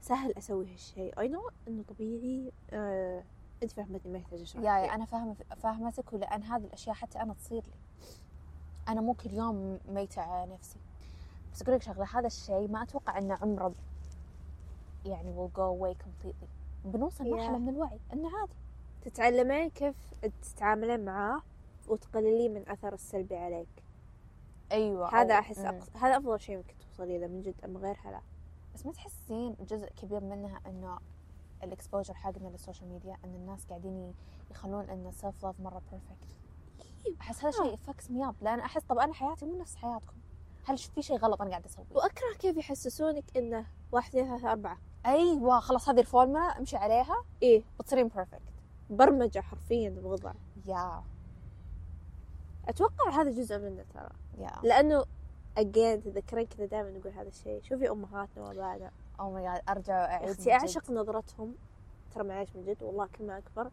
سهل 0.00 0.38
أسوي 0.38 0.72
هالشيء. 0.72 1.14
I 1.14 1.32
know 1.32 1.52
إنه 1.68 1.82
طبيعي 1.88 2.52
آه، 2.70 3.22
أنت 3.62 3.72
فهمتني 3.72 4.12
ما 4.12 4.18
يحتاج 4.18 4.40
اشرح 4.40 4.62
يا. 4.62 4.78
يا 4.78 4.94
أنا 4.94 5.04
فاهمة 5.04 5.36
فاهمتك 5.62 6.12
ولأن 6.12 6.42
هذه 6.42 6.64
الأشياء 6.64 6.94
حتى 6.94 7.22
أنا 7.22 7.34
تصير 7.34 7.62
لي. 7.62 7.72
أنا 8.88 9.00
مو 9.00 9.14
كل 9.14 9.30
يوم 9.30 9.78
ميتة 9.88 10.22
على 10.22 10.52
نفسي. 10.52 10.78
بس 11.54 11.62
أقول 11.62 11.74
لك 11.74 11.82
شغلة 11.82 12.06
هذا 12.14 12.26
الشيء 12.26 12.68
ما 12.68 12.82
أتوقع 12.82 13.18
إنه 13.18 13.34
عمره 13.42 13.74
يعني 15.04 15.34
will 15.36 15.50
go 15.56 15.60
away 15.78 15.94
completely. 16.04 16.48
بنوصل 16.84 17.24
Yeah. 17.24 17.28
مرحلة 17.28 17.58
من 17.58 17.68
الوعي 17.68 18.00
إنه 18.12 18.38
عادي. 18.38 18.54
تتعلمين 19.04 19.70
كيف 19.70 19.94
تتعاملين 20.42 21.04
معاه 21.04 21.42
وتقللين 21.88 22.54
من 22.54 22.68
اثر 22.68 22.94
السلبي 22.94 23.36
عليك. 23.36 23.68
أيوه 24.72 25.20
هذا 25.20 25.34
أحس. 25.34 25.58
أقص... 25.58 25.96
هذا 25.96 26.16
أفضل 26.16 26.40
شيء 26.40 26.56
ممكن 26.56 26.74
توصلي 26.78 27.18
له 27.18 27.26
من 27.26 27.42
جد 27.42 27.64
اما 27.64 27.78
غيرها 27.80 28.10
لا 28.10 28.20
بس 28.74 28.86
ما 28.86 28.92
تحسين 28.92 29.56
جزء 29.60 29.88
كبير 29.88 30.24
منها 30.24 30.60
إنه 30.66 30.98
ال 31.62 31.68
exposure 31.68 32.14
حقنا 32.14 32.48
لل 32.48 32.58
social 32.58 32.88
media 32.88 33.16
إن 33.24 33.34
الناس 33.34 33.66
قاعدين 33.66 34.14
يخلون 34.50 34.90
إن 34.90 35.06
ال 35.06 35.14
self 35.14 35.44
love 35.44 35.60
مرة 35.60 35.82
perfect 35.90 36.36
أحس 37.20 37.44
هذا 37.44 37.50
شيء 37.50 37.76
fucks 37.76 38.10
me 38.10 38.28
up 38.28 38.34
لأن 38.42 38.60
أحس 38.60 38.82
طب 38.82 38.98
أنا 38.98 39.12
حياتي 39.14 39.46
مو 39.46 39.58
نفس 39.58 39.76
حياتكم. 39.76 40.16
هل 40.64 40.78
في 40.78 41.02
شيء 41.02 41.16
غلط 41.16 41.42
أنا 41.42 41.50
قاعدة 41.50 41.66
أسويه؟ 41.66 41.86
وأكره 41.90 42.34
كيف 42.38 42.56
يحسسونك 42.56 43.36
إنه 43.36 43.66
واحد 43.92 44.08
اثنين 44.08 44.26
ثلاثة 44.26 44.50
أربعة. 44.50 44.78
أيوه 45.06 45.60
خلاص 45.60 45.88
هذه 45.88 46.00
الفورمولا 46.00 46.58
امشي 46.58 46.76
عليها 46.76 47.24
إيه. 47.42 47.62
بتصيرين 47.80 48.08
perfect 48.08 48.42
برمجة 48.90 49.40
حرفيا 49.40 49.88
الوضع 49.88 50.32
yeah 50.66 51.02
أتوقع 52.68 53.10
هذا 53.10 53.30
جزء 53.30 53.58
منه 53.58 53.84
ترى. 53.94 54.10
yeah 54.38 54.50
لأنه 54.62 55.00
again 55.58 56.04
تذكرين 56.04 56.46
كذا 56.46 56.66
دائما 56.66 56.90
نقول 56.90 57.12
هذا 57.12 57.28
الشيء. 57.28 57.62
شوفي 57.62 57.90
أمهاتنا 57.90 58.44
وابائنا 58.44 58.90
oh 59.20 59.32
my 59.32 59.42
god 59.42 59.62
أرجع 59.68 60.04
اعيد 60.04 60.28
أختي 60.28 60.44
من 60.44 60.50
أعشق. 60.52 60.90
نظرتهم. 60.90 61.54
ترى 62.14 62.24
معليش 62.24 62.56
من 62.56 62.64
جد 62.64 62.82
والله 62.82 63.06
كل 63.06 63.24
ما 63.26 63.38
أكبر 63.38 63.70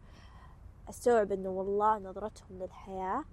أستوعب 0.88 1.32
إنه 1.32 1.48
والله 1.48 1.98
نظرتهم 1.98 2.58
للحياة 2.58 3.24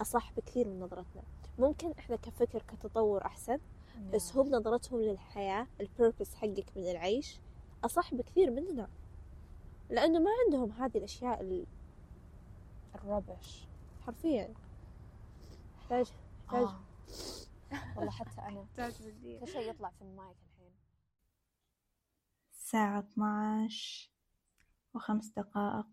أصح 0.00 0.32
بكثير 0.32 0.68
من 0.68 0.80
نظرتنا. 0.80 1.22
ممكن 1.58 1.92
إحنا 1.98 2.16
كفكر 2.16 2.62
كتطور 2.62 3.24
أحسن 3.24 3.58
بس 4.12 4.36
يا. 4.36 4.40
هم 4.42 4.48
نظرتهم 4.50 5.00
للحياة 5.00 5.66
البيربس 5.80 6.34
حقك 6.34 6.66
من 6.76 6.90
العيش 6.90 7.40
أصح 7.84 8.14
بكثير 8.14 8.50
مننا. 8.50 8.88
لأنه 9.90 10.18
ما 10.18 10.30
عندهم 10.44 10.70
هذه 10.72 10.98
الأشياء 10.98 11.40
ال- 11.40 11.66
الربش. 12.94 13.66
حرفيا. 14.06 14.48
يحتاج 15.90 16.14
يحتاج 16.44 16.62
آه. 16.62 16.84
والله 17.96 18.10
حتى 18.10 18.40
أنا 18.40 18.66
كل 19.40 19.48
شيء 19.48 19.70
يطلع 19.70 19.90
في 19.90 20.02
المايك 20.02 20.36
الحين. 20.36 20.72
الساعة 22.52 22.98
12 22.98 24.10
وخمس 24.94 25.28
دقائق 25.28 25.86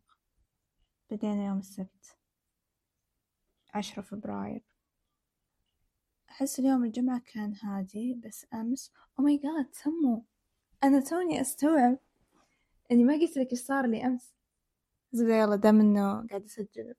بدينا 1.12 1.46
يوم 1.48 1.58
السبت 1.60 2.18
عشرة 3.74 4.02
فبراير. 4.02 4.64
أحس 6.30 6.60
اليوم 6.60 6.84
الجمعة 6.84 7.22
كان 7.34 7.56
هادي 7.64 8.14
بس 8.14 8.46
أمس. 8.54 8.92
أو 9.20 9.24
ماي 9.24 9.38
جاد 9.38 9.74
سمو. 9.74 10.26
أنا 10.84 11.00
توني 11.00 11.42
أستوعب 11.42 12.00
إني 12.92 13.04
ما 13.04 13.14
قلت 13.14 13.38
لك 13.38 13.52
إيش 13.52 13.60
صار 13.60 13.86
لي 13.88 14.06
أمس. 14.06 14.34
زبدة 15.12 15.36
يلا 15.36 15.56
دام 15.56 15.80
إنه 15.80 16.28
قاعد 16.28 16.44
أسجل. 16.44 16.96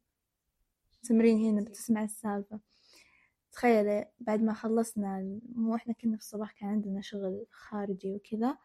تمرين 1.02 1.38
هنا 1.38 1.64
بتسمع 1.64 2.02
السالفة. 2.04 2.60
تخيلي 3.52 4.08
بعد 4.20 4.42
ما 4.42 4.52
خلصنا 4.54 5.38
مو 5.54 5.74
إحنا 5.74 5.92
كنا 5.94 6.16
في 6.16 6.22
الصباح 6.22 6.52
كان 6.52 6.68
عندنا 6.68 7.00
شغل 7.00 7.46
خارجي 7.50 8.14
وكذا. 8.14 8.58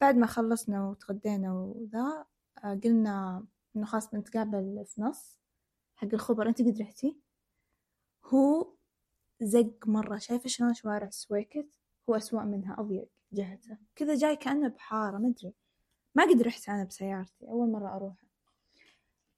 بعد 0.00 0.16
ما 0.16 0.26
خلصنا 0.26 0.88
وتغدينا 0.88 1.52
وذا 1.54 2.26
آه، 2.64 2.80
قلنا 2.84 3.46
إنه 3.76 3.86
خلاص 3.86 4.10
بنتقابل 4.10 4.84
في 4.86 5.00
نص 5.02 5.38
حق 5.96 6.08
الخبر. 6.12 6.48
أنت 6.48 6.62
قد 6.62 6.80
رحتي؟ 6.80 7.20
هو 8.24 8.72
زق 9.42 9.74
مرة 9.86 10.18
شايفة 10.18 10.48
شلون 10.48 10.74
شوارع 10.74 11.10
سويكت؟ 11.10 11.68
هو 12.10 12.16
أسوأ 12.16 12.42
منها 12.42 12.76
أضيق 12.80 13.08
جهته. 13.32 13.78
كذا 13.96 14.14
جاي 14.14 14.36
كأنه 14.36 14.68
بحارة 14.68 15.18
ما 15.18 15.28
أدري. 15.28 15.54
ما 16.14 16.24
قد 16.24 16.42
رحت 16.42 16.68
أنا 16.68 16.84
بسيارتي 16.84 17.48
أول 17.48 17.70
مرة 17.70 17.96
أروحها. 17.96 18.28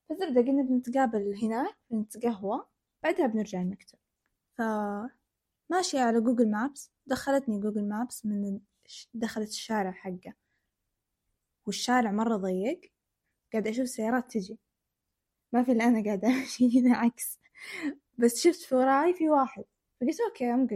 فزبدة 0.09 0.41
قلنا 0.41 0.63
بنتقابل 0.63 1.39
هناك 1.43 1.77
بنتقهوى 1.91 2.65
بعدها 3.03 3.27
بنرجع 3.27 3.63
المكتب. 3.63 3.99
فماشية 4.58 6.00
على 6.00 6.20
Google 6.21 6.50
Maps 6.50 6.93
دخلتني 7.06 7.61
Google 7.61 7.88
Maps 7.88 8.26
من 8.26 8.61
دخلت 9.14 9.49
الشارع 9.49 9.92
حقه. 9.92 10.34
والشارع 11.66 12.12
مرة 12.12 12.37
ضيق. 12.37 12.80
قاعدة 13.52 13.70
أشوف 13.70 13.88
سيارات 13.88 14.30
تجي. 14.32 14.58
ما 15.52 15.62
في 15.62 15.73
إلا 15.73 15.84
أنا 15.84 16.04
قاعدة 16.04 16.28
أمشي 16.28 16.68
هنا 16.80 16.96
عكس. 16.96 17.40
بس 18.18 18.40
شفت 18.40 18.61
في 18.62 18.75
وراي 18.75 19.14
في 19.14 19.28
واحد. 19.30 19.64
فقلت 20.00 20.20
أوكي 20.20 20.54
أم 20.54 20.66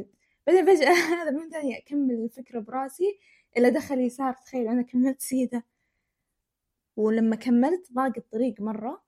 بعدين 0.47 0.67
فجأة 0.67 0.93
هذا 1.23 1.31
من 1.31 1.51
ثاني 1.51 1.79
أكمل 1.79 2.15
الفكرة 2.15 2.61
براسي. 2.61 3.21
إلا 3.57 3.69
دخل 3.69 4.01
يسار. 4.01 4.35
تخيل 4.35 4.69
أنا 4.69 4.83
كملت 4.83 5.21
سيدة. 5.21 5.65
ولما 6.97 7.37
كملت 7.37 7.93
ضاق 7.93 8.13
الطريق 8.19 8.61
مرة. 8.61 9.03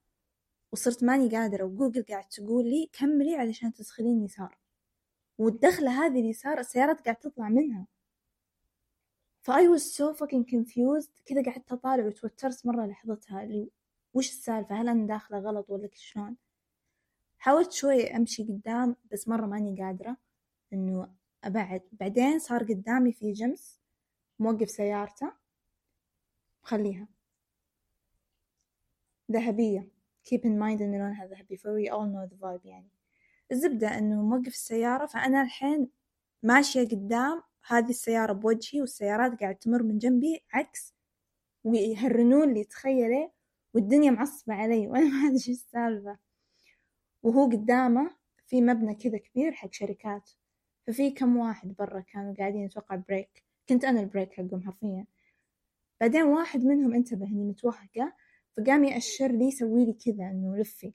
وصرت 0.72 1.04
ماني 1.04 1.28
قادرة. 1.36 1.64
وجوجل 1.64 2.02
قاعد 2.02 2.28
تقول 2.28 2.64
لي 2.64 2.90
كملي 2.92 3.36
علشان 3.36 3.72
تدخلين 3.74 4.24
يسار. 4.24 4.60
والدخلة 5.40 6.06
هذه 6.06 6.20
اليسار 6.20 6.59
السيارات 6.59 7.00
قاعد 7.00 7.16
تطلع 7.16 7.49
منها. 7.49 7.87
ف 9.42 9.50
I 9.50 9.64
was 9.75 9.82
so 9.82 10.14
fucking 10.14 10.44
confused. 10.44 11.23
كذا 11.26 11.42
قعدت 11.42 11.73
أطالع 11.73 12.06
وتوترت 12.06 12.66
مرة 12.66 12.87
لحظتها. 12.87 13.42
اللي 13.42 13.70
وش 14.14 14.30
السالفة؟ 14.30 14.75
هل 14.75 14.88
أنا 14.88 15.06
داخلة 15.06 15.38
غلط 15.38 15.70
ولا 15.70 15.88
شلون؟ 15.94 16.37
حاولت 17.38 17.73
شوي 17.73 18.16
أمشي 18.16 18.42
قدام 18.42 18.97
بس 19.12 19.28
مرة 19.28 19.47
ماني 19.47 19.82
قادرة. 19.82 20.16
إنه 20.73 21.14
أبعد. 21.44 21.82
بعدين 21.92 22.38
صار 22.38 22.64
قدامي 22.64 23.12
في 23.12 23.32
جمس 23.32 23.80
موقف 24.38 24.70
سيارته. 24.70 25.32
مخليها. 26.64 27.09
ذهبية. 29.32 29.88
Keep 30.28 30.40
in 30.40 30.59
mind 30.61 30.80
إن 30.82 30.99
لونها 30.99 31.26
ذهبي 31.26 31.56
ف 31.56 31.66
we 31.66 31.90
all 31.90 32.06
know 32.06 32.35
the 32.35 32.38
vibe 32.40 32.66
يعني. 32.66 32.88
الزبدة 33.52 33.99
إنه 33.99 34.23
موقف 34.23 34.47
السيارة 34.47 35.07
فأنا 35.07 35.42
الحين 35.42 35.88
ماشية 36.42 36.88
قدام 36.88 37.42
هذه 37.66 37.90
السيارة 37.90 38.33
بوجهي 38.33 38.80
والسيارات 38.80 39.40
قاعد 39.40 39.57
تمر 39.57 39.83
من 39.83 39.99
جنبي 39.99 40.45
عكس 40.52 40.95
ويهرنون 41.64 42.54
لي 42.54 42.64
تخيلي؟ 42.64 43.30
والدنيا 43.75 44.11
معصبة 44.11 44.54
علي 44.54 44.87
وأنا 44.88 45.04
ما 45.04 45.26
أدري 45.26 45.35
إيش 45.35 45.49
السالفة. 45.49 46.19
وهو 47.23 47.45
قدامه 47.45 48.11
في 48.47 48.62
مبنى 48.62 48.95
كذا 48.95 49.19
كبير 49.19 49.52
حق 49.52 49.73
شركات. 49.73 50.30
ففي 50.87 51.11
كم 51.11 51.37
واحد 51.37 51.75
برا 51.75 52.00
كانوا 52.00 52.35
قاعدين 52.35 52.64
أتوقع 52.64 52.97
break 52.97 53.44
كنت 53.69 53.85
أنا 53.85 54.00
ال 54.00 54.06
break 54.06 54.32
حقهم 54.33 54.62
حرفيا. 54.62 55.07
بعدين 56.00 56.23
واحد 56.23 56.64
منهم 56.64 56.95
انتبه 56.95 57.26
إني 57.26 57.45
متوهقة 57.45 58.12
فقام 58.57 58.85
يأشر 58.85 59.33
لي 59.33 59.45
يسوي 59.45 59.85
لي 59.85 59.92
كذا 59.92 60.30
إنه 60.30 60.57
لفي. 60.57 60.92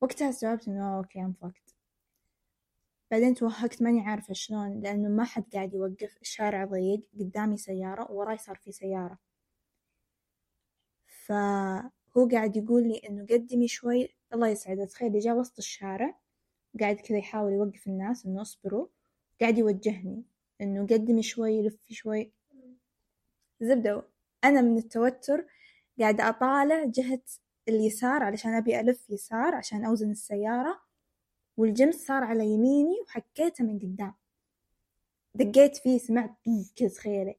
وقتها 0.00 0.28
استوعبت 0.28 0.68
إنه 0.68 0.98
okay 0.98 1.20
أم 1.20 1.34
بعدين 3.10 3.34
توهقت 3.34 3.82
ماني 3.82 4.00
عارفة 4.00 4.34
شلون 4.34 4.80
لأنه 4.80 5.08
ما 5.08 5.24
حد 5.24 5.44
قاعد 5.52 5.74
يوقف 5.74 6.18
الشارع 6.22 6.64
ضيق 6.64 7.00
قدامي 7.20 7.56
سيارة 7.56 8.12
ووراي 8.12 8.38
صار 8.38 8.56
في 8.56 8.72
سيارة. 8.72 9.18
فهو 11.06 12.28
قاعد 12.32 12.56
يقول 12.56 12.88
لي 12.88 12.98
إنه 13.08 13.26
قدمي 13.26 13.68
شوي 13.68 14.08
الله 14.34 14.48
يسعده 14.48 14.84
تخيلي 14.84 15.18
جا 15.18 15.32
وسط 15.34 15.58
الشارع 15.58 16.18
قاعد 16.80 16.96
كذا 16.96 17.18
يحاول 17.18 17.52
يوقف 17.52 17.86
الناس 17.86 18.26
إنه 18.26 18.42
اصبروا 18.42 18.86
قاعد 19.40 19.58
يوجهني 19.58 20.24
إنه 20.60 20.82
قدمي 20.86 21.22
شوي 21.22 21.62
لفي 21.68 21.94
شوي. 21.94 22.32
زبدة 23.60 24.08
أنا 24.44 24.60
من 24.60 24.78
التوتر 24.78 25.46
قاعدة 26.00 26.28
أطالع 26.28 26.84
جهة 26.84 27.22
اليسار 27.68 28.22
علشان 28.22 28.54
أبي 28.54 28.80
ألف 28.80 29.10
يسار 29.10 29.54
عشان 29.54 29.84
أوزن 29.84 30.10
السيارة 30.10 30.80
والجمس 31.56 31.94
صار 31.94 32.24
على 32.24 32.46
يميني 32.46 33.00
وحكيته 33.00 33.64
من 33.64 33.78
قدام. 33.78 34.14
دقيت 35.34 35.76
فيه 35.76 35.98
سمعت 35.98 36.30
بوف 36.46 36.72
كذا 36.76 36.88
تخيلي 36.88 37.36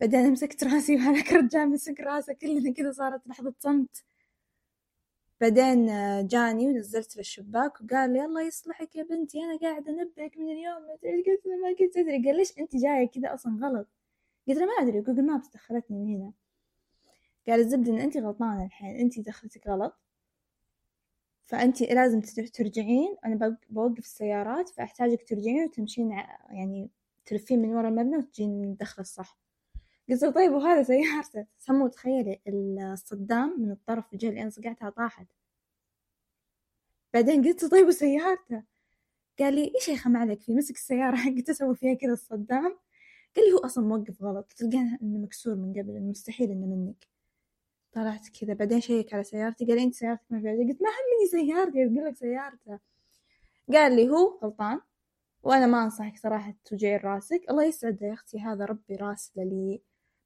بعدين 0.00 0.32
مسكت 0.32 0.64
راسي 0.64 0.96
وهذاك 0.96 1.32
الرجال 1.32 1.70
مسك 1.70 2.00
راسه 2.00 2.32
كلنا 2.32 2.72
كذا 2.72 2.92
صارت 2.92 3.28
لحظة 3.28 3.54
صمت. 3.58 4.04
بعدين 5.40 5.88
آه، 5.90 6.22
جاني 6.22 6.68
ونزلت 6.68 7.16
للشباك 7.16 7.80
وقال 7.80 8.12
لي 8.12 8.24
الله 8.24 8.42
يصلحك 8.42 8.96
يا 8.96 9.02
بنتي 9.02 9.38
أنا 9.44 9.58
قاعدة 9.58 9.92
أنبهك 9.92 10.38
من 10.38 10.50
اليوم 10.50 10.82
ما 10.82 10.94
أدري 10.94 11.22
قلت 11.22 11.46
له 11.46 11.56
ما 11.56 11.74
كنت 11.78 11.96
أدري. 11.96 12.24
قال 12.26 12.36
ليش 12.36 12.58
أنت 12.58 12.76
جاية 12.76 13.08
كذا 13.08 13.34
أصلا 13.34 13.58
غلط؟ 13.66 13.88
قلت 14.48 14.58
له 14.58 14.66
ما 14.66 14.72
أدري. 14.72 15.00
جوجل 15.00 15.26
مابس 15.26 15.48
دخلتني 15.48 15.96
من 15.98 16.16
هنا. 16.16 16.32
قال 17.48 17.60
الزبدة 17.60 17.92
إن 17.92 17.98
أنت 17.98 18.16
غلطانة 18.16 18.64
الحين 18.66 18.96
أنت 18.96 19.20
دخلتك 19.20 19.66
غلط. 19.68 19.98
فأنت 21.46 21.82
لازم 21.82 22.20
ترجعين. 22.54 23.16
أنا 23.24 23.34
بوق- 23.34 23.70
بوقف 23.70 23.98
السيارات 23.98 24.68
فأحتاجك 24.68 25.28
ترجعين 25.28 25.64
وتمشين 25.64 26.10
يعني 26.50 26.90
تلفين 27.26 27.62
من 27.62 27.68
ورا 27.74 27.88
المبنى 27.88 28.16
وتجين 28.16 28.60
من 28.62 28.68
الدخل 28.70 29.00
الصح. 29.02 29.38
قلت 30.08 30.22
له 30.22 30.30
طيب 30.30 30.52
وهذا 30.52 30.82
سيارته 30.82 31.46
سمو 31.58 31.88
تخيلي 31.88 32.40
الصدام 32.92 33.60
من 33.60 33.70
الطرف 33.70 34.12
الجهة 34.12 34.28
اللي 34.28 34.42
أنا 34.42 34.50
صقعتها 34.50 34.90
طاحت. 34.90 35.26
بعدين 37.14 37.44
قلت 37.44 37.62
له 37.62 37.68
طيب 37.68 37.86
وسيارته 37.86 38.62
قال 39.38 39.54
لي 39.54 39.72
أخي 39.76 40.08
ما 40.10 40.18
عليك 40.18 40.40
فيه 40.42 40.54
مسك 40.54 40.74
السيارة 40.76 41.16
حقته 41.26 41.52
سوى 41.52 41.76
فيها 41.76 41.94
كذا 41.94 42.12
الصدام. 42.12 42.78
قال 43.36 43.44
لي 43.46 43.52
هو 43.52 43.58
أصلا 43.58 43.84
موقف 43.86 44.22
غلط 44.22 44.52
تلقاه 44.52 44.98
إنه 45.02 45.18
مكسور 45.18 45.54
من 45.54 45.72
قبل 45.72 46.00
مستحيل 46.02 46.50
إنه 46.50 46.66
منك. 46.66 47.08
طلعت 47.92 48.28
كذا 48.40 48.54
بعدين 48.54 48.80
شيك 48.80 49.14
على 49.14 49.24
سيارتي 49.24 49.64
قال 49.66 49.78
أنت 49.78 49.94
سيارتك 49.94 50.24
ما 50.30 50.40
فيها 50.40 50.52
قلت 50.52 50.82
ما 50.82 50.88
همني 50.88 51.46
سيارتي 51.46 51.84
أقول 51.84 52.04
لك 52.04 52.16
سيارته 52.16 52.78
قال 53.72 53.96
لي 53.96 54.08
هو 54.08 54.38
غلطان 54.42 54.80
وأنا 55.42 55.66
ما 55.66 55.84
أنصحك 55.84 56.16
صراحة 56.16 56.54
توجعين 56.64 57.00
رأسك. 57.00 57.50
الله 57.50 57.64
يسعده 57.64 58.06
يا 58.06 58.12
أختي 58.12 58.40
هذا 58.40 58.64
ربي 58.64 58.96
راسله 58.96 59.44
لي. 59.44 59.82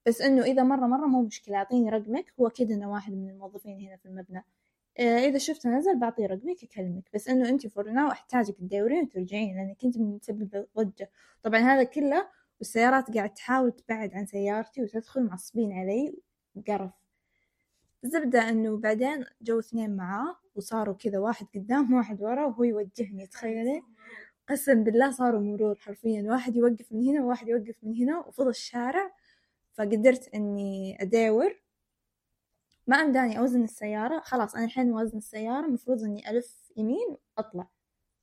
بس 0.07 0.21
إنه 0.21 0.43
إذا 0.45 0.63
مرة 0.63 0.87
مرة 0.87 1.07
مو 1.07 1.23
مشكلة 1.23 1.57
أعطيني 1.57 1.91
رقمك. 1.91 2.33
هو 2.41 2.47
أكيد 2.47 2.71
إنه 2.71 2.93
واحد 2.93 3.13
من 3.13 3.31
الموظفين 3.31 3.81
هنا 3.81 3.97
في 3.97 4.07
المبنى. 4.07 4.45
آه، 4.99 5.19
إذا 5.19 5.39
شفته 5.39 5.71
نزل 5.71 5.99
بعطيه 5.99 6.27
رقمك 6.27 6.65
أكلمك 6.65 7.05
بس 7.15 7.29
إنه 7.29 7.49
أنت 7.49 7.67
for 7.67 7.91
now 7.91 8.11
أحتاجك 8.11 8.57
تدورين 8.57 9.05
وترجعين 9.05 9.57
لأنك 9.57 9.85
أنت 9.85 9.99
مسبب 9.99 10.67
ضجة. 10.79 11.11
طبعا 11.43 11.61
هذا 11.61 11.85
كله 11.85 12.29
والسيارات 12.59 13.15
قاعد 13.17 13.35
تحاول 13.35 13.73
تبعد 13.73 14.15
عن 14.15 14.27
سيارتي 14.27 14.83
وتدخل 14.83 15.23
معصبين 15.25 15.73
علي 15.73 16.19
قرف. 16.69 17.02
الزبدة 18.05 18.49
إنه 18.49 18.77
بعدين 18.77 19.25
جو 19.43 19.59
اثنين 19.59 19.97
معاه 19.97 20.37
وصاروا 20.55 20.95
كذا 20.95 21.19
واحد 21.19 21.47
قدام 21.55 21.93
واحد 21.93 22.23
ورا 22.23 22.47
وهو 22.47 22.65
يوجهني 22.65 23.27
تخيلي 23.27 23.83
قسم 24.49 24.85
بالله 24.85 25.11
صاروا 25.11 25.41
مرور 25.41 25.77
حرفيا 25.79 26.23
واحد 26.23 26.57
يوقف 26.57 26.93
من 26.93 27.09
هنا 27.09 27.25
وواحد 27.25 27.49
يوقف 27.49 27.77
من 27.83 27.97
هنا 27.97 28.19
وفضل 28.19 28.49
الشارع. 28.49 29.15
فقدرت 29.75 30.29
إني 30.35 31.03
أداور. 31.03 31.63
ما 32.87 32.97
أمداني 32.97 33.39
أوزن 33.39 33.65
السيارة 33.65 34.21
خلاص 34.21 34.55
أنا 34.55 34.65
الحين 34.65 34.93
وزن 34.93 35.19
السيارة 35.19 35.67
المفروض 35.67 36.03
إني 36.03 36.31
ألف 36.31 36.73
يمين 36.77 37.17
وأطلع 37.37 37.69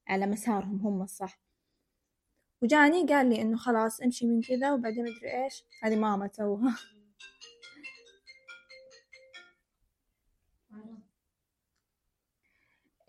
على 0.07 0.27
مسارهم 0.27 0.79
هم 0.87 1.01
الصح. 1.01 1.39
وجاني 2.61 3.05
قال 3.05 3.29
لي 3.29 3.41
إنه 3.41 3.57
خلاص 3.57 4.01
امشي 4.01 4.27
من 4.27 4.41
كذا 4.41 4.73
وبعدين 4.73 5.03
مدري 5.03 5.43
إيش. 5.43 5.65
هذه 5.83 5.95
ماما 5.95 6.27
توها. 6.27 6.75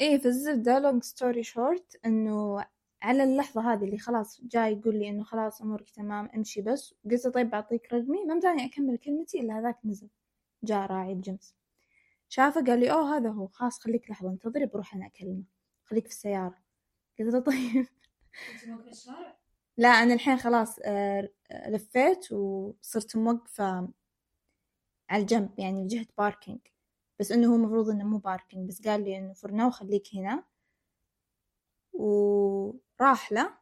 إيه 0.01 0.19
في 0.19 0.27
الزبدة 0.29 0.81
long 0.93 1.05
story 1.05 1.45
short 1.47 1.99
إنه 2.07 2.65
على 3.03 3.25
اللحظة 3.25 3.73
هذه 3.73 3.85
اللي 3.85 3.99
خلاص 3.99 4.41
جاي 4.45 4.73
يقول 4.73 4.99
لي 4.99 5.09
إنه 5.09 5.25
خلاص 5.25 5.63
أمورك 5.63 5.91
تمام 5.91 6.29
امشي 6.35 6.63
بس. 6.63 6.95
قلت 7.11 7.27
طيب 7.27 7.51
بعطيك 7.51 7.93
رقمي 7.93 8.25
ما 8.25 8.35
مداني 8.35 8.65
أكمل 8.65 8.99
كلمتي 8.99 9.41
إلا 9.41 9.59
هذاك 9.59 9.79
نزل 9.85 10.09
جاء 10.65 10.87
راعي 10.87 11.13
الجمس. 11.13 11.55
شافه 12.29 12.65
قال 12.65 12.81
لي 12.81 12.93
أوه 12.93 13.17
هذا 13.17 13.31
هو 13.31 13.47
خلاص 13.47 13.79
خليك 13.81 14.11
لحظة 14.11 14.31
انتظري 14.31 14.67
بروح 14.67 14.95
أنا 14.95 15.07
أكلمه 15.07 15.43
خليك 15.85 16.05
في 16.07 16.13
السيارة. 16.13 16.59
قلت 17.19 17.35
له 17.35 17.41
طيب. 17.41 17.87
لا 19.77 19.89
أنا 19.89 20.15
الحين 20.15 20.37
خلاص 20.37 20.79
آه، 20.85 21.29
لفيت 21.69 22.33
وصرت 22.33 23.17
موقفة 23.17 23.89
على 25.11 25.23
الجنب 25.23 25.51
يعني 25.59 25.87
جهة 25.87 26.07
parking 26.19 26.59
بس 27.21 27.33
إنه 27.33 27.51
هو 27.51 27.55
المفروض 27.57 27.91
إنه 27.91 28.05
مو 28.05 28.19
parking 28.19 28.69
بس 28.69 28.83
قال 28.89 29.05
لي 29.05 29.19
إنه 29.19 29.33
for 29.33 29.51
now 29.53 29.71
خليك 29.71 30.15
هنا. 30.15 30.45
وراح 31.93 33.33
له. 33.33 33.55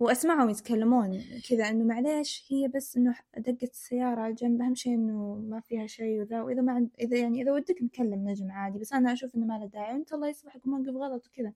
وأسمعهم 0.00 0.50
يتكلمون 0.50 1.22
كذا 1.48 1.68
إنه 1.68 1.84
معليش 1.84 2.46
هي 2.52 2.68
بس 2.68 2.96
إنه 2.96 3.14
دقت 3.36 3.62
السيارة 3.62 4.20
على 4.20 4.34
جنب 4.34 4.62
أهم 4.62 4.74
شيء 4.74 4.94
إنه 4.94 5.34
ما 5.34 5.60
فيها 5.60 5.86
شيء 5.86 6.20
وذا. 6.20 6.42
وإذا 6.42 6.62
ما 6.62 6.72
عند 6.72 6.90
إذا 7.00 7.18
يعني 7.18 7.42
إذا 7.42 7.52
ودك 7.52 7.82
نكلم 7.82 8.28
نجم 8.28 8.52
عادي 8.52 8.78
بس 8.78 8.92
أنا 8.92 9.12
أشوف 9.12 9.34
إنه 9.34 9.46
ما 9.46 9.58
له 9.58 9.66
داعي. 9.66 9.92
وأنت 9.94 10.12
الله 10.12 10.28
يصلحك 10.28 10.66
موقف 10.66 10.94
غلط 10.96 11.26
وكذا. 11.26 11.52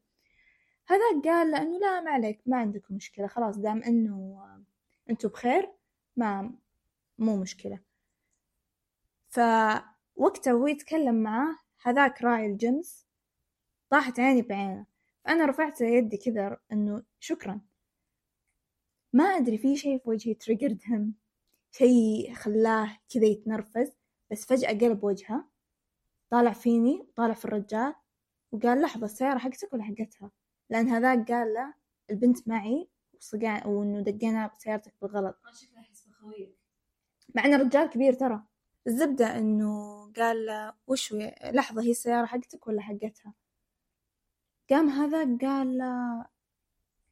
هذا 0.89 1.21
قال 1.25 1.51
له 1.51 1.63
إنه 1.63 1.79
لا 1.79 2.01
ما 2.01 2.11
عليك 2.11 2.41
ما 2.47 2.57
عندكم 2.57 2.95
مشكلة 2.95 3.27
خلاص 3.27 3.59
دام 3.59 3.83
إنه 3.83 4.43
أنتوا 5.11 5.31
بخير 5.31 5.73
ما 6.17 6.53
مو 7.19 7.37
مشكلة. 7.37 7.81
فوقته 10.19 10.55
وهو 10.55 10.67
يتكلم 10.67 11.23
معاه 11.23 11.57
هذاك 11.83 12.23
راعي 12.23 12.47
الجنس 12.47 13.07
طاحت 13.91 14.21
عيني 14.21 14.43
بعينه. 14.43 14.87
فأنا 15.25 15.47
رفعت 15.47 15.81
يدي 15.81 16.17
كذا 16.17 16.57
إنه 16.73 17.03
شكرا. 17.21 17.61
ما 19.13 19.25
أدري 19.25 19.59
في 19.59 19.77
شيء 19.77 19.99
في 19.99 20.11
وجهي 20.11 20.35
تريجرد 20.35 20.83
هم 20.89 21.15
شيء 21.71 22.35
خلاه 22.35 22.99
كذا 23.15 23.25
يتنرفز. 23.25 23.93
بس 24.31 24.47
فجأة 24.47 24.69
قلب 24.69 25.05
وجهه 25.05 25.49
طالع 26.31 26.53
فيني 26.53 27.01
وطالع 27.01 27.35
في 27.35 27.45
الرجال 27.45 27.95
وقال 28.53 28.83
لحظة 28.83 29.05
السيارة 29.05 29.39
حقتك 29.39 29.73
ولا 29.73 29.83
حقتها؟ 29.83 30.31
لأن 30.71 30.89
هذاك 30.89 31.33
قال 31.33 31.55
له 31.55 31.75
البنت 32.11 32.49
معي 32.49 32.89
وصقع 33.15 33.67
وإنه 33.67 34.01
دقينا 34.01 34.47
بسيارتك 34.47 34.95
بالغلط. 35.03 35.37
مع 37.35 37.45
إنه 37.45 37.57
رجال 37.57 37.91
كبير 37.91 38.13
ترى. 38.13 38.48
الزبدة 38.89 39.39
إنه 39.39 39.99
قال 40.17 40.73
وش 40.87 41.13
لحظة 41.45 41.83
هي 41.83 41.91
السيارة 41.91 42.27
حقتك 42.27 42.67
ولا 42.67 42.81
حقتها؟ 42.83 43.35
قام 44.71 44.89
هذا 44.89 45.39
قال 45.41 45.83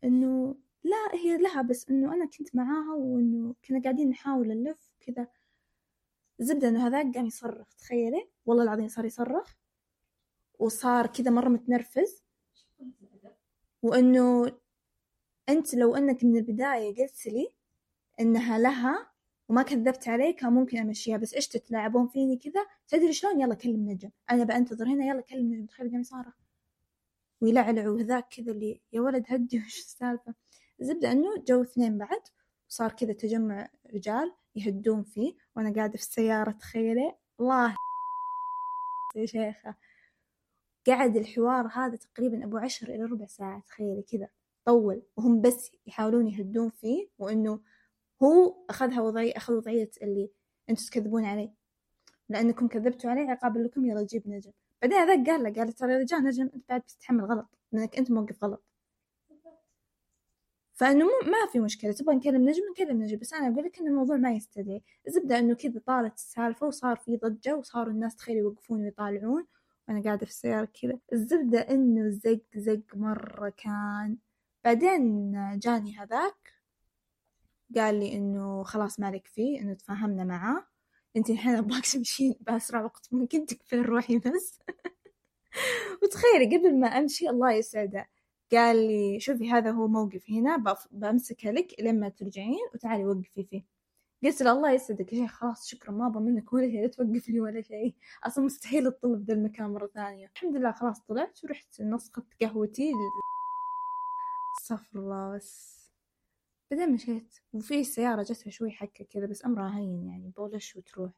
إنه 0.04 0.56
لا 0.84 1.14
هي 1.14 1.36
لها 1.36 1.62
بس 1.62 1.88
إنه 1.90 2.14
أنا 2.14 2.26
كنت 2.26 2.56
معاها 2.56 2.94
وإنه 2.94 3.54
كنا 3.64 3.82
قاعدين 3.82 4.08
نحاول 4.10 4.48
نلف 4.48 4.90
وكذا. 5.00 5.28
الزبدة 6.40 6.68
إنه 6.68 6.86
هذاك 6.86 7.14
قام 7.14 7.26
يصرخ 7.26 7.74
تخيلي؟ 7.74 8.28
والله 8.46 8.62
العظيم 8.62 8.88
صار 8.88 9.04
يصرخ 9.04 9.56
وصار 10.58 11.06
كذا 11.06 11.30
مرة 11.30 11.48
متنرفز. 11.48 12.22
وإنه 13.82 14.52
أنت 15.48 15.74
لو 15.74 15.96
إنك 15.96 16.24
من 16.24 16.36
البداية 16.36 16.96
قلت 16.96 17.26
لي 17.26 17.52
إنها 18.20 18.58
لها 18.58 19.15
وما 19.48 19.62
كذبت 19.62 20.08
علي 20.08 20.32
كان 20.32 20.52
ممكن 20.52 20.78
أمشيها. 20.78 21.16
بس 21.16 21.34
إيش 21.34 21.48
تتلاعبون 21.48 22.08
فيني 22.08 22.36
كذا؟ 22.36 22.66
تدري 22.88 23.12
شلون؟ 23.12 23.40
يلا 23.40 23.54
كلم 23.54 23.90
نجم 23.90 24.10
أنا 24.30 24.44
بنتظر 24.44 24.86
هنا 24.86 25.04
يلا 25.04 25.20
كلم 25.20 25.54
نجم 25.54 25.66
تخيل 25.66 25.90
قام 25.90 26.00
يصارخ 26.00 26.34
ويلعلع 27.40 27.88
وذاك 27.88 28.28
كذا 28.28 28.52
اللي 28.52 28.80
يا 28.92 29.00
ولد 29.00 29.24
هدي 29.28 29.58
وش 29.66 29.78
السالفة؟ 29.78 30.34
الزبدة 30.80 31.12
إنه 31.12 31.44
جو 31.48 31.62
اثنين 31.62 31.98
بعد. 31.98 32.22
وصار 32.70 32.92
كذا 32.92 33.12
تجمع 33.12 33.68
رجال 33.94 34.34
يهدون 34.54 35.02
فيه. 35.02 35.34
وأنا 35.56 35.72
قاعدة 35.74 35.92
في 35.92 36.02
السيارة 36.02 36.50
تخيلي؟ 36.50 37.14
الله. 37.40 37.76
يا 39.16 39.26
شيخة. 39.26 39.74
قعد 40.86 41.16
الحوار 41.16 41.66
هذا 41.66 41.96
تقريبا 41.96 42.44
أبو 42.44 42.58
عشر 42.58 42.88
إلى 42.88 43.04
ربع 43.04 43.26
ساعة 43.26 43.62
تخيلي 43.66 44.02
كذا. 44.02 44.28
طول. 44.64 45.02
وهم 45.16 45.40
بس 45.40 45.70
يحاولون 45.86 46.28
يهدون 46.28 46.70
فيه 46.70 47.08
وإنه 47.18 47.60
هو 48.22 48.56
أخذها 48.70 49.00
وضعية 49.00 49.36
أخذ 49.36 49.54
وضعية 49.54 49.90
اللي 50.02 50.30
أنتوا 50.70 50.84
تكذبون 50.86 51.24
علي 51.24 51.52
لأنكم 52.28 52.68
كذبتوا 52.68 53.10
علي 53.10 53.20
عقابا 53.30 53.58
لكم 53.58 53.86
يلا 53.86 54.06
جيب 54.06 54.28
نجم. 54.28 54.52
بعدين 54.82 54.98
هذاك 54.98 55.26
قال 55.26 55.42
له 55.42 55.52
قال 55.52 55.72
ترى 55.72 55.92
يا 55.92 55.98
رجال 55.98 56.24
نجم 56.24 56.50
أنت 56.54 56.68
بعد 56.68 56.80
بتتحمل 56.80 57.24
غلط 57.24 57.48
لأنك 57.72 57.98
أنت 57.98 58.10
موقف 58.10 58.44
غلط. 58.44 58.64
فإنه 60.74 61.04
ما 61.04 61.52
في 61.52 61.60
مشكلة 61.60 61.92
تبغى 61.92 62.14
نكلم 62.16 62.48
نجم 62.48 62.62
نكلم 62.70 63.02
نجم. 63.02 63.18
بس 63.18 63.32
أنا 63.34 63.48
أقول 63.54 63.64
لك 63.64 63.78
إن 63.78 63.86
الموضوع 63.88 64.16
ما 64.16 64.32
يستدعي. 64.32 64.82
الزبدة 65.08 65.38
إنه 65.38 65.54
كذا 65.54 65.80
طالت 65.86 66.14
السالفة 66.14 66.66
وصار 66.66 66.96
في 66.96 67.16
ضجة 67.16 67.56
وصاروا 67.56 67.92
الناس 67.92 68.16
تخيل 68.16 68.36
يوقفون 68.36 68.82
ويطالعون. 68.82 69.46
وأنا 69.88 70.02
قاعدة 70.02 70.26
في 70.26 70.32
السيارة 70.32 70.68
كذا. 70.82 70.98
الزبدة 71.12 71.60
إنه 71.60 72.10
زق 72.10 72.40
زق 72.56 72.96
مرة 72.96 73.48
كان. 73.48 74.18
بعدين 74.64 75.32
جاني 75.58 75.96
هذاك. 75.98 76.55
قال 77.76 78.00
لي 78.00 78.12
إنه 78.16 78.62
خلاص 78.62 79.00
مالك 79.00 79.26
فيه 79.26 79.60
إنه 79.60 79.74
تفاهمنا 79.74 80.24
معاه. 80.24 80.66
انت 81.16 81.30
الحين 81.30 81.54
أبغاك 81.56 81.86
تمشين 81.92 82.34
بأسرع 82.40 82.84
وقت 82.84 83.08
ممكن 83.12 83.46
تكفين 83.46 83.82
روحي 83.82 84.18
بس؟ 84.18 84.60
وتخيلي 86.02 86.56
قبل 86.56 86.80
ما 86.80 86.86
أمشي 86.88 87.28
الله 87.30 87.52
يسعده. 87.52 88.08
قال 88.52 88.76
لي 88.76 89.20
شوفي 89.20 89.50
هذا 89.50 89.70
هو 89.70 89.88
موقف 89.88 90.30
هنا 90.30 90.76
بمسكه 90.90 91.50
لك 91.50 91.74
لما 91.80 92.08
ترجعين 92.08 92.58
وتعالي 92.74 93.04
وقفي 93.06 93.44
فيه. 93.44 93.64
قلت 94.24 94.42
له 94.42 94.52
الله 94.52 94.72
يسعدك 94.72 95.12
يا 95.12 95.18
شيخ 95.18 95.32
خلاص 95.32 95.66
شكرا 95.68 95.92
ما 95.92 96.06
أبغى 96.06 96.22
منك 96.22 96.52
ولا 96.52 96.68
شيء 96.70 96.82
لا 96.82 96.88
توقف 96.88 97.28
لي 97.28 97.40
ولا 97.40 97.62
شيء. 97.62 97.94
أصلا 98.24 98.44
مستحيل 98.44 98.86
اطلب 98.86 99.24
ذا 99.24 99.34
المكان 99.34 99.70
مرة 99.70 99.86
ثانية. 99.86 100.30
الحمد 100.36 100.56
لله 100.56 100.72
خلاص 100.72 101.00
طلعت 101.00 101.44
ورحت 101.44 101.80
نسخت 101.80 102.24
قهوتي 102.42 102.92
استغفر 104.60 104.98
الله 104.98 105.36
بس. 105.36 105.75
بعدين 106.70 106.92
مشيت 106.92 107.34
وفي 107.52 107.84
سيارة 107.84 108.22
جتها 108.22 108.50
شوي 108.50 108.70
حكة 108.70 109.04
كذا 109.04 109.26
بس 109.26 109.44
أمرها 109.44 109.78
هين 109.78 110.06
يعني 110.06 110.30
بولش 110.36 110.76
وتروح. 110.76 111.12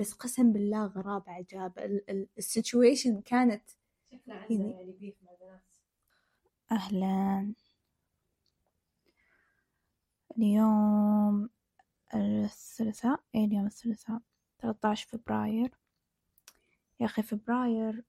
بس 0.00 0.12
قسم 0.12 0.52
بالله 0.52 0.86
غرابة 0.86 1.32
عجاب. 1.32 1.72
السيتويشن 2.38 3.20
كانت 3.20 3.70
يعني 4.26 4.74
أهلا. 6.72 7.52
اليوم 10.38 11.50
الثلاثاء 12.14 13.20
إيه 13.34 13.44
اليوم 13.44 13.66
الثلاثاء؟ 13.66 14.20
13 14.58 15.08
فبراير. 15.08 15.74
يا 17.00 17.06
أخي 17.06 17.22
فبراير 17.22 18.04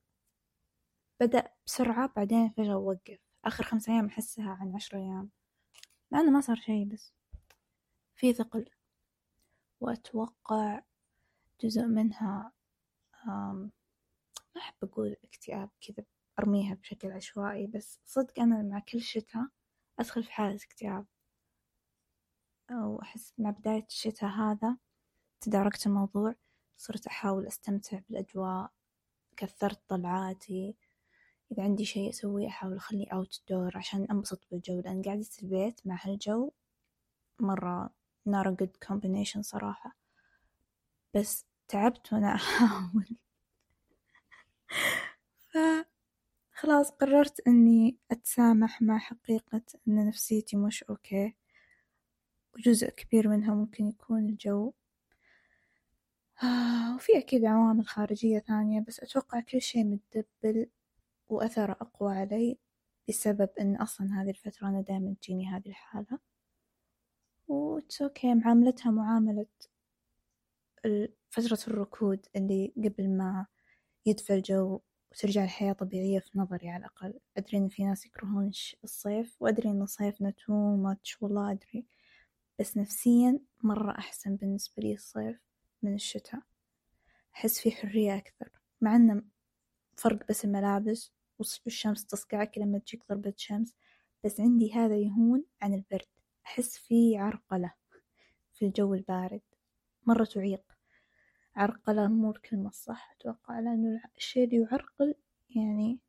بدأ 1.19 1.51
بسرعة 1.65 2.13
بعدين 2.15 2.49
فجأة 2.49 2.77
وقف. 2.77 3.19
آخر 3.45 3.63
خمسة 3.63 3.93
أيام 3.93 4.05
أحسها 4.05 4.49
عن 4.61 4.75
عشر 4.75 4.97
أيام. 4.97 5.29
مع 6.11 6.19
إنه 6.19 6.31
ما 6.31 6.41
صار 6.41 6.55
شي 6.55 6.85
بس. 6.85 7.13
في 8.15 8.33
ثقل. 8.33 8.69
وأتوقع 9.81 10.81
جزء 11.63 11.81
منها 11.85 12.51
ما 13.27 13.69
أحب 14.57 14.75
أقول 14.83 15.15
اكتئاب 15.23 15.69
كذا 15.81 16.05
أرميها 16.39 16.75
بشكل 16.75 17.11
عشوائي 17.11 17.67
بس 17.67 17.99
صدق 18.05 18.39
أنا 18.39 18.61
مع 18.61 18.79
كل 18.79 19.01
شتاء 19.01 19.47
أدخل 19.99 20.23
في 20.23 20.31
حالة 20.31 20.55
اكتئاب. 20.55 21.05
أو 22.71 23.01
أحس 23.01 23.33
مع 23.37 23.49
بداية 23.49 23.85
الشتاء 23.85 24.29
هذا 24.29 24.77
تداركت 25.41 25.87
الموضوع 25.87 26.35
صرت 26.77 27.07
أحاول 27.07 27.47
أستمتع 27.47 27.99
بالأجواء 28.09 28.71
كثرت 29.37 29.81
طلعاتي. 29.87 30.75
إذا 31.51 31.63
عندي 31.63 31.85
شيء 31.85 32.09
أسويه 32.09 32.47
أحاول 32.47 32.75
أخليه 32.75 33.07
أوت 33.13 33.41
دور 33.49 33.77
عشان 33.77 34.07
أنبسط 34.12 34.47
بالجو 34.51 34.79
لأن 34.79 35.01
قعدة 35.01 35.25
البيت 35.43 35.81
مع 35.85 35.99
هالجو 36.01 36.51
مرة 37.39 37.89
not 38.29 38.45
a 38.47 38.51
good 38.51 38.88
combination 38.89 39.41
صراحة. 39.41 39.95
بس 41.15 41.45
تعبت 41.67 42.13
وأنا 42.13 42.33
أحاول. 42.35 43.15
فخلاص 46.55 46.91
قررت 46.91 47.47
إني 47.47 47.97
أتسامح 48.12 48.81
مع 48.81 48.97
حقيقة 48.97 49.62
إن 49.88 50.07
نفسيتي 50.07 50.57
مش 50.57 50.83
أوكي. 50.83 51.35
وجزء 52.55 52.89
كبير 52.89 53.27
منها 53.27 53.53
ممكن 53.55 53.88
يكون 53.88 54.25
الجو. 54.29 54.73
آه، 56.43 56.95
وفي 56.95 57.17
أكيد 57.17 57.45
عوامل 57.45 57.88
خارجية 57.88 58.39
ثانية 58.39 58.81
بس 58.88 58.99
أتوقع 58.99 59.39
كل 59.39 59.62
شيء 59.62 59.83
متدبل 59.85 60.69
وأثره 61.29 61.71
أقوى 61.71 62.13
علي 62.13 62.57
بسبب 63.09 63.49
إن 63.59 63.75
أصلا 63.75 64.21
هذه 64.21 64.29
الفترة 64.29 64.67
أنا 64.67 64.81
دايما 64.81 65.15
تجيني 65.21 65.47
هذه 65.47 65.67
الحالة. 65.69 66.19
و 67.47 67.58
it's 67.58 68.01
okay 68.01 68.33
معاملتها 68.35 68.91
معاملة 68.91 69.45
فترة 71.29 71.59
الركود 71.67 72.25
اللي 72.35 72.73
قبل 72.77 73.09
ما 73.09 73.45
يدفى 74.05 74.33
الجو 74.33 74.79
وترجع 75.11 75.43
الحياة 75.43 75.73
طبيعية 75.73 76.19
في 76.19 76.39
نظري 76.39 76.69
على 76.69 76.79
الأقل. 76.79 77.19
أدري 77.37 77.57
إن 77.57 77.67
في 77.69 77.83
ناس 77.83 78.05
يكرهون 78.05 78.51
الصيف 78.83 79.37
وأدري 79.41 79.69
إن 79.69 79.85
صيفنا 79.85 80.29
too 80.31 80.75
much 80.75 81.21
والله 81.21 81.51
أدري. 81.51 81.85
بس 82.59 82.77
نفسيا 82.77 83.39
مرة 83.63 83.91
أحسن 83.91 84.35
بالنسبة 84.35 84.83
لي 84.83 84.93
الصيف 84.93 85.39
من 85.81 85.93
الشتاء. 85.95 86.41
أحس 87.35 87.59
فيه 87.59 87.71
حرية 87.71 88.17
أكثر 88.17 88.49
مع 88.81 88.95
إنه 88.95 89.23
فرق 89.97 90.27
بس 90.29 90.45
الملابس. 90.45 91.18
والشمس 91.39 92.06
تصقعك 92.06 92.58
لما 92.58 92.80
تجيك 92.80 93.04
ضربة 93.10 93.34
شمس. 93.38 93.75
بس 94.23 94.39
عندي 94.39 94.73
هذا 94.73 94.97
يهون 94.97 95.45
عن 95.62 95.73
البرد. 95.73 96.08
أحس 96.45 96.78
فيه 96.78 97.19
عرقلة 97.19 97.73
في 98.54 98.65
الجو 98.65 98.93
البارد. 98.93 99.41
مرة 100.06 100.23
تعيق. 100.23 100.63
عرقلة 101.56 102.08
مو 102.08 102.32
الكلمة 102.32 102.67
الصح 102.69 103.12
أتوقع 103.12 103.60
لأنه 103.60 104.02
الشيء 104.17 104.43
اللي 104.43 104.62
يعرقل 104.62 105.15
يعني 105.49 105.99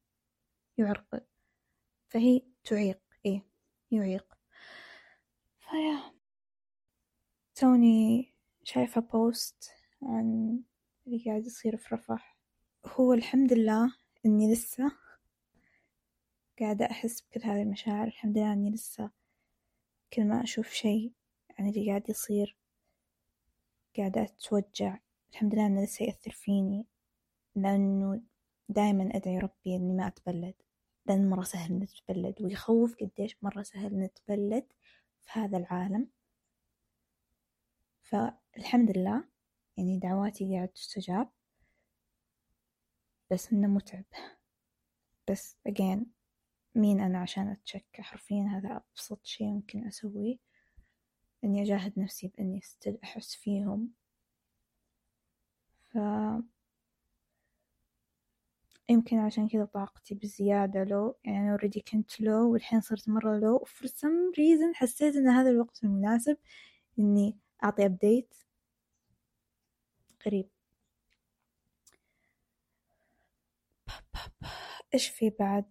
يعرقل. 0.78 1.20
فهي 2.08 2.42
تعيق. 2.64 3.00
إيه 3.26 3.46
يعيق. 3.90 4.38
فيا. 5.58 6.20
توني 7.54 8.34
شايفة 8.62 9.00
بوست 9.00 9.70
عن 10.02 10.60
اللي 11.06 11.24
قاعد 11.24 11.46
يصير 11.46 11.76
في 11.76 11.94
رفح. 11.94 12.38
هو 12.86 13.12
الحمد 13.12 13.52
لله 13.52 13.94
إني 14.26 14.52
لسه 14.52 14.92
قاعدة 16.60 16.90
أحس 16.90 17.20
بكل 17.20 17.40
هذه 17.44 17.62
المشاعر 17.62 18.06
الحمد 18.06 18.38
لله 18.38 18.52
إني 18.52 18.70
لسه 18.70 19.10
كل 20.12 20.24
ما 20.24 20.42
أشوف 20.42 20.68
شيء 20.68 21.12
عن 21.58 21.68
اللي 21.68 21.88
قاعد 21.88 22.10
يصير 22.10 22.56
قاعدة 23.96 24.22
أتوجع. 24.22 24.98
الحمد 25.32 25.54
لله 25.54 25.66
إنه 25.66 25.82
لسه 25.84 26.04
يأثر 26.04 26.30
فيني 26.30 26.86
لأنه 27.54 28.22
دايما 28.68 29.16
أدعي 29.16 29.38
ربي 29.38 29.76
إني 29.76 29.92
ما 29.92 30.06
أتبلد. 30.06 30.54
لأن 31.06 31.30
مرة 31.30 31.42
سهل 31.42 31.74
نتبلد 31.74 32.42
ويخوف 32.42 32.96
قديش 33.00 33.36
مرة 33.42 33.62
سهل 33.62 34.00
نتبلد 34.00 34.66
في 35.20 35.30
هذا 35.40 35.58
العالم. 35.58 36.08
فالحمد 38.02 38.98
لله 38.98 39.24
يعني 39.76 39.98
دعواتي 39.98 40.54
قاعد 40.54 40.68
تستجاب 40.68 41.28
بس 43.30 43.52
إنه 43.52 43.68
متعب. 43.68 44.04
بس 45.30 45.56
again 45.68 46.19
مين 46.74 47.00
أنا 47.00 47.18
عشان 47.18 47.48
أتشكى 47.48 48.02
حرفيا 48.02 48.42
هذا 48.42 48.76
أبسط 48.76 49.26
شيء 49.26 49.46
ممكن 49.46 49.86
أسويه 49.86 50.36
إني 51.44 51.62
أجاهد 51.62 51.98
نفسي 51.98 52.28
بإني 52.28 52.60
ستيل 52.60 52.98
أحس 53.04 53.34
فيهم. 53.36 53.90
ف 55.92 55.98
يمكن 58.90 59.18
عشان 59.18 59.48
كذا 59.48 59.64
طاقتي 59.64 60.14
بزيادة 60.14 60.84
لو 60.84 61.16
يعني 61.24 61.38
أنا 61.38 61.58
already 61.58 61.80
كنت 61.92 62.20
لو 62.20 62.52
والحين 62.52 62.80
صرت 62.80 63.08
مرة 63.08 63.38
لو. 63.38 63.58
For 63.58 63.86
some 63.88 64.34
reason 64.38 64.74
حسيت 64.74 65.16
إن 65.16 65.28
هذا 65.28 65.50
الوقت 65.50 65.84
المناسب 65.84 66.36
إني 66.98 67.36
أعطي 67.64 67.84
أبديت 67.86 68.34
غريب 70.26 70.48
إيش 74.94 75.08
في 75.08 75.30
بعد؟ 75.30 75.64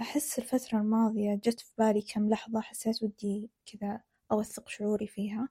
أحس 0.00 0.38
الفترة 0.38 0.78
الماضية 0.78 1.34
جت 1.34 1.60
في 1.60 1.72
بالي 1.78 2.02
كم 2.02 2.28
لحظة 2.28 2.60
حسيت 2.60 3.02
ودي 3.02 3.50
كذا 3.66 4.00
أوثق 4.32 4.68
شعوري 4.68 5.06
فيها. 5.06 5.48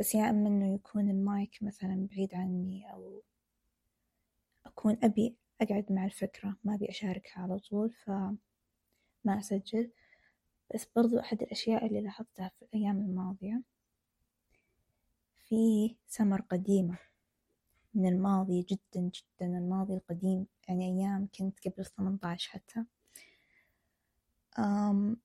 بس 0.00 0.14
يا 0.14 0.30
إما 0.30 0.48
إنه 0.48 0.74
يكون 0.74 1.10
المايك 1.10 1.62
مثلا 1.62 2.08
بعيد 2.10 2.34
عني 2.34 2.92
أو 2.92 3.22
أكون 4.66 4.98
أبي 5.02 5.36
أقعد 5.60 5.92
مع 5.92 6.04
الفكرة 6.04 6.56
ما 6.64 6.74
أبي 6.74 6.88
أشاركها 6.90 7.42
على 7.42 7.58
طول 7.58 7.92
فما 7.92 8.38
أسجل. 9.28 9.90
بس 10.74 10.86
برضو 10.96 11.18
أحد 11.18 11.42
الأشياء 11.42 11.86
اللي 11.86 12.00
لاحظتها 12.00 12.48
في 12.58 12.64
الأيام 12.64 12.98
الماضية 12.98 13.62
في 15.48 15.96
سمر 16.08 16.40
قديمة. 16.40 16.98
من 17.94 18.06
الماضي 18.06 18.62
جدا 18.62 19.10
جدا 19.10 19.46
الماضي 19.58 19.94
القديم 19.94 20.46
يعني 20.68 20.84
أيام 20.84 21.28
كنت 21.38 21.68
قبل 21.68 21.84
18 21.84 22.50
حتى. 22.50 22.84
أم 24.58 25.16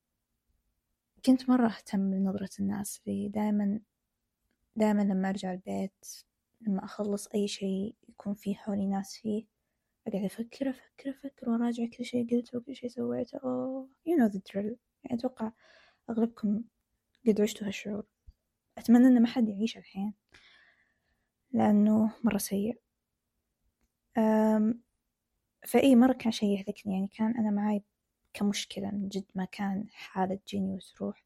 كنت 1.26 1.50
مرة 1.50 1.68
أهتم 1.68 2.12
بنظرة 2.12 2.50
الناس 2.60 3.02
لي 3.08 3.30
دائما 3.30 3.80
دائما 4.76 5.02
لما 5.02 5.30
أرجع 5.30 5.54
البيت 5.54 6.06
لما 6.62 6.84
أخلص 6.86 7.28
أي 7.28 7.48
شيء 7.48 7.96
يكون 8.10 8.34
فيه 8.34 8.56
حولي 8.56 8.88
ناس 8.88 9.18
فيه 9.18 9.46
أقعد 10.08 10.24
أفكر 10.24 10.70
أفكر 10.70 11.10
أفكر 11.10 11.50
وأراجع 11.50 11.86
كل 11.98 12.06
شي 12.06 12.24
قلته 12.24 12.58
وكل 12.58 12.76
شي 12.76 12.90
سويته. 12.90 13.38
أوه 13.38 13.90
you 14.10 14.12
know 14.12 14.34
the 14.34 14.40
drill. 14.40 14.76
يعني 15.04 15.20
أتوقع 15.20 15.52
أغلبكم 16.10 16.64
قد 17.28 17.42
عشتوا 17.42 17.68
هالشعور. 17.68 18.06
أتمنى 18.78 19.08
إن 19.08 19.22
ما 19.22 19.28
حد 19.28 19.50
يعيش 19.50 19.78
الحين. 19.78 20.14
لأنه 21.52 22.12
مرة 22.24 22.38
سيء. 22.38 22.82
فإي 25.68 25.96
مرة 25.96 26.14
كان 26.14 26.32
شي 26.32 26.46
يهلكني. 26.54 26.94
يعني 26.94 27.08
كان 27.08 27.38
أنا 27.38 27.52
معاي 27.52 27.84
كمشكلة 28.34 28.92
من 28.92 29.10
جد 29.10 29.26
ما 29.36 29.46
كان 29.46 29.90
حالة 29.90 30.36
تجيني 30.36 30.76
وتروح 30.76 31.26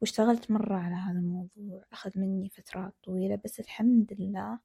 واشتغلت 0.00 0.50
مرة 0.50 0.76
على 0.76 0.94
هذا 0.94 1.18
الموضوع. 1.18 1.84
أخذ 1.92 2.18
مني 2.18 2.48
فترات 2.48 2.94
طويلة. 3.02 3.40
بس 3.44 3.60
الحمد 3.60 4.16
لله 4.18 4.58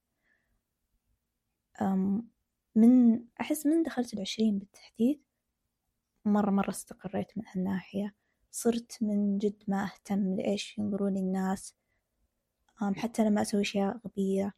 من 2.76 3.20
أحس 3.42 3.66
من 3.66 3.84
دخلت 3.84 4.14
العشرين 4.14 4.60
بالتحديد 4.60 5.24
مرة 6.26 6.52
مرة 6.52 6.70
استقريت 6.70 7.38
من 7.38 7.44
هالناحية. 7.48 8.16
صرت 8.52 8.98
من 9.02 9.38
جد 9.38 9.64
ما 9.68 9.84
أهتم 9.84 10.36
لإيش 10.36 10.78
ينظرون 10.78 11.18
الناس. 11.18 11.76
حتى 12.96 13.24
لما 13.24 13.42
أسوي 13.42 13.62
أشياء 13.62 13.98
غبية. 13.98 14.54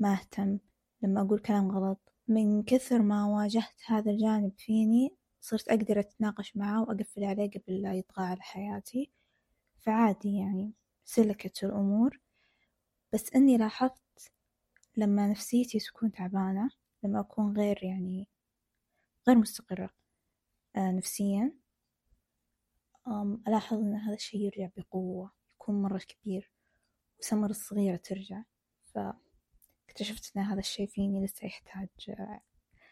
ما 0.00 0.12
أهتم 0.12 0.58
لما 1.02 1.20
أقول 1.20 1.38
كلام 1.38 1.70
غلط. 1.70 2.12
من 2.28 2.62
كثر 2.62 3.02
ما 3.02 3.26
واجهت 3.26 3.74
هذا 3.86 4.10
الجانب 4.10 4.52
فيني 4.58 5.16
صرت 5.40 5.68
أقدر 5.68 6.00
أتناقش 6.00 6.56
معاه 6.56 6.82
وأقفل 6.82 7.24
عليه 7.24 7.50
قبل 7.50 7.82
لا 7.82 7.94
يطغى 7.94 8.24
على 8.24 8.40
حياتي. 8.40 9.12
فعادي 9.78 10.36
يعني 10.36 10.72
سلكت 11.04 11.64
الأمور. 11.64 12.20
بس 13.12 13.34
إني 13.34 13.56
لاحظت 13.58 14.32
لما 14.96 15.28
نفسيتي 15.28 15.78
تكون 15.78 16.12
تعبانة 16.12 16.70
لما 17.02 17.20
أكون 17.20 17.56
غير 17.56 17.84
يعني 17.84 18.28
غير 19.28 19.38
مستقرة 19.38 19.90
آه 20.76 20.92
نفسيا 20.92 21.52
ألاحظ 23.48 23.76
إن 23.78 23.94
هذا 23.94 24.14
الشي 24.14 24.38
يرجع 24.38 24.68
بقوة 24.76 25.32
يكون 25.54 25.82
مرة 25.82 25.98
كبير 25.98 26.52
وسمر 27.20 27.50
الصغيرة 27.50 27.96
ترجع. 27.96 28.42
فاكتشفت 30.00 30.36
إن 30.36 30.42
هذا 30.42 30.58
الشي 30.58 30.86
فيني 30.86 31.24
لسه 31.24 31.46
يحتاج 31.46 31.88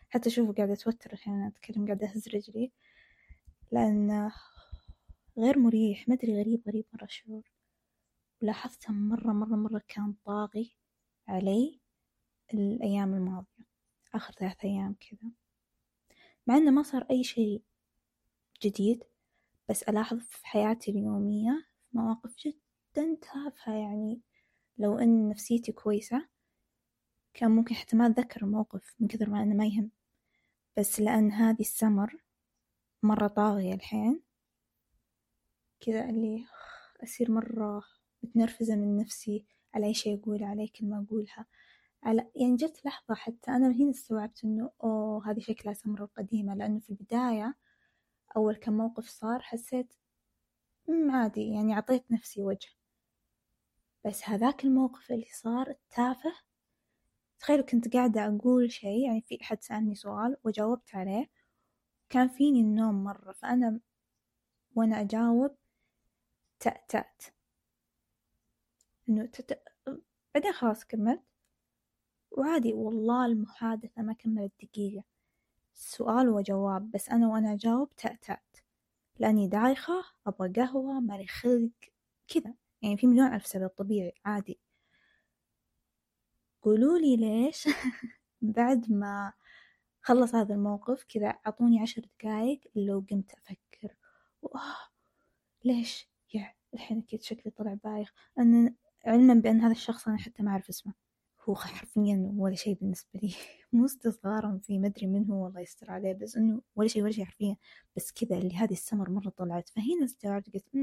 حتى 0.08 0.28
أشوفه 0.28 0.52
قاعدة 0.52 0.72
أتوتر 0.72 1.12
الحين 1.12 1.42
أتكلم 1.42 1.86
قاعدة 1.86 2.06
أهز 2.06 2.28
رجلي 2.28 2.72
لأن 3.72 4.30
غير 5.38 5.58
مريح 5.58 6.08
مدري 6.08 6.40
غريب 6.40 6.62
غريب 6.66 6.84
مرة 6.92 7.04
الشعور 7.04 7.50
ولاحظته 8.42 8.92
مرة 8.92 9.32
مرة 9.32 9.56
مرة 9.56 9.82
كان 9.88 10.14
طاغي 10.24 10.76
علي 11.28 11.80
الأيام 12.54 13.14
الماضية 13.14 13.64
آخر 14.14 14.32
ثلاث 14.32 14.64
أيام 14.64 14.96
كذا. 15.00 15.30
مع 16.46 16.56
إنه 16.56 16.70
ما 16.70 16.82
صار 16.82 17.06
أي 17.10 17.24
شيء 17.24 17.62
جديد 18.62 19.04
بس 19.68 19.82
ألاحظ 19.82 20.18
في 20.18 20.46
حياتي 20.46 20.90
اليومية 20.90 21.68
مواقف 21.92 22.36
جدا 22.36 23.18
تافهة 23.22 23.74
يعني 23.74 24.20
لو 24.78 24.98
إن 24.98 25.28
نفسيتي 25.28 25.72
كويسة 25.72 26.37
كان 27.38 27.50
ممكن 27.50 27.74
حتى 27.74 27.96
ما 27.96 28.06
أتذكر 28.06 28.42
الموقف 28.42 28.94
من 29.00 29.08
كثر 29.08 29.30
ما 29.30 29.42
إنه 29.42 29.54
ما 29.54 29.66
يهم. 29.66 29.90
بس 30.76 31.00
لأن 31.00 31.32
هذه 31.32 31.60
السمر 31.60 32.16
مرة 33.02 33.26
طاغية 33.26 33.74
الحين. 33.74 34.22
كذا 35.80 36.10
اللي 36.10 36.46
أصير 37.02 37.30
مرة 37.30 37.82
متنرفزة 38.22 38.76
من 38.76 38.96
نفسي 38.96 39.46
على 39.74 39.86
أي 39.86 39.94
شي 39.94 40.14
أقول 40.14 40.44
على 40.44 40.62
أي 40.62 40.68
كلمة 40.68 41.04
أقولها. 41.04 41.46
على 42.02 42.30
يعني 42.36 42.56
جت 42.56 42.86
لحظة 42.86 43.14
حتى 43.14 43.50
أنا 43.50 43.68
هنا 43.68 43.90
استوعبت 43.90 44.44
إنه 44.44 44.70
أوه 44.84 45.30
هذه 45.30 45.40
شكلها 45.40 45.74
سمرة 45.74 46.04
القديمة. 46.04 46.54
لأنه 46.54 46.80
في 46.80 46.90
البداية 46.90 47.56
أول 48.36 48.56
كم 48.56 48.72
موقف 48.72 49.08
صار 49.08 49.40
حسيت 49.42 49.94
عادي 51.10 51.48
يعني 51.52 51.74
عطيت 51.74 52.12
نفسي 52.12 52.42
وجه. 52.42 52.68
بس 54.04 54.28
هذاك 54.28 54.64
الموقف 54.64 55.12
اللي 55.12 55.26
صار 55.32 55.70
التافه 55.70 56.47
تخيلوا 57.40 57.64
كنت 57.66 57.94
قاعدة 57.96 58.26
أقول 58.26 58.72
شي 58.72 59.02
يعني 59.02 59.20
في 59.20 59.38
أحد 59.42 59.62
سألني 59.62 59.94
سؤال 59.94 60.36
وجاوبت 60.44 60.94
عليه 60.94 61.30
كان 62.10 62.28
فيني 62.28 62.60
النوم 62.60 63.04
مرة 63.04 63.32
فأنا 63.32 63.80
وأنا 64.76 65.00
أجاوب 65.00 65.56
تأتأت. 66.60 67.22
إنه 69.08 69.26
تت... 69.26 69.62
بعدين 70.34 70.52
خلاص 70.52 70.84
كملت. 70.84 71.22
وعادي 72.30 72.72
والله 72.72 73.26
المحادثة 73.26 74.02
ما 74.02 74.12
كملت 74.12 74.52
دقيقة. 74.62 75.04
سؤال 75.74 76.28
وجواب 76.28 76.90
بس 76.90 77.08
أنا 77.08 77.28
وأنا 77.28 77.52
أجاوب 77.52 77.96
تأتأت. 77.96 78.56
لأني 79.18 79.48
دايخة 79.48 80.04
أبغى 80.26 80.52
قهوة 80.52 81.00
مالي 81.00 81.26
خلق 81.26 81.70
كذا. 82.28 82.54
يعني 82.82 82.96
في 82.96 83.06
مليون 83.06 83.34
ألف 83.34 83.46
سبب 83.46 83.68
طبيعي 83.68 84.12
عادي. 84.24 84.60
قولولي 86.68 87.16
ليش 87.16 87.68
بعد 88.56 88.92
ما 88.92 89.32
خلص 90.02 90.34
هذا 90.34 90.54
الموقف 90.54 91.04
كذا 91.08 91.26
أعطوني 91.26 91.80
عشر 91.80 92.02
دقايق 92.20 92.60
لو 92.76 93.04
قمت 93.10 93.32
أفكر. 93.32 93.94
وآه 94.42 94.76
ليش؟ 95.64 96.08
يا 96.34 96.52
الحين 96.74 96.98
أكيد 96.98 97.22
شكلي 97.22 97.52
طلع 97.52 97.74
بايخ. 97.84 98.12
أنا 98.38 98.74
علما 99.06 99.34
بأن 99.34 99.60
هذا 99.60 99.72
الشخص 99.72 100.08
أنا 100.08 100.18
حتى 100.18 100.42
ما 100.42 100.50
أعرف 100.50 100.68
اسمه. 100.68 100.92
هو 101.48 101.54
حرفيا 101.54 102.32
ولا 102.36 102.54
شيء 102.54 102.74
بالنسبة 102.74 103.20
لي. 103.22 103.34
مو 103.72 103.84
استصغارا 103.84 104.60
فيه 104.62 104.78
مدري 104.78 105.06
من 105.06 105.30
هو 105.30 105.46
الله 105.46 105.60
يستر 105.60 105.90
عليه 105.90 106.12
بس 106.12 106.36
إنه 106.36 106.60
ولا 106.76 106.88
شيء 106.88 107.02
ولا 107.02 107.12
شيء 107.12 107.24
حرفيا. 107.24 107.56
بس 107.96 108.12
كذا 108.12 108.38
اللي 108.38 108.56
هذه 108.56 108.72
السمر 108.72 109.10
مرة 109.10 109.28
طلعت. 109.28 109.68
فهنا 109.68 110.04
استوعبت 110.04 110.54
قلت 110.54 110.74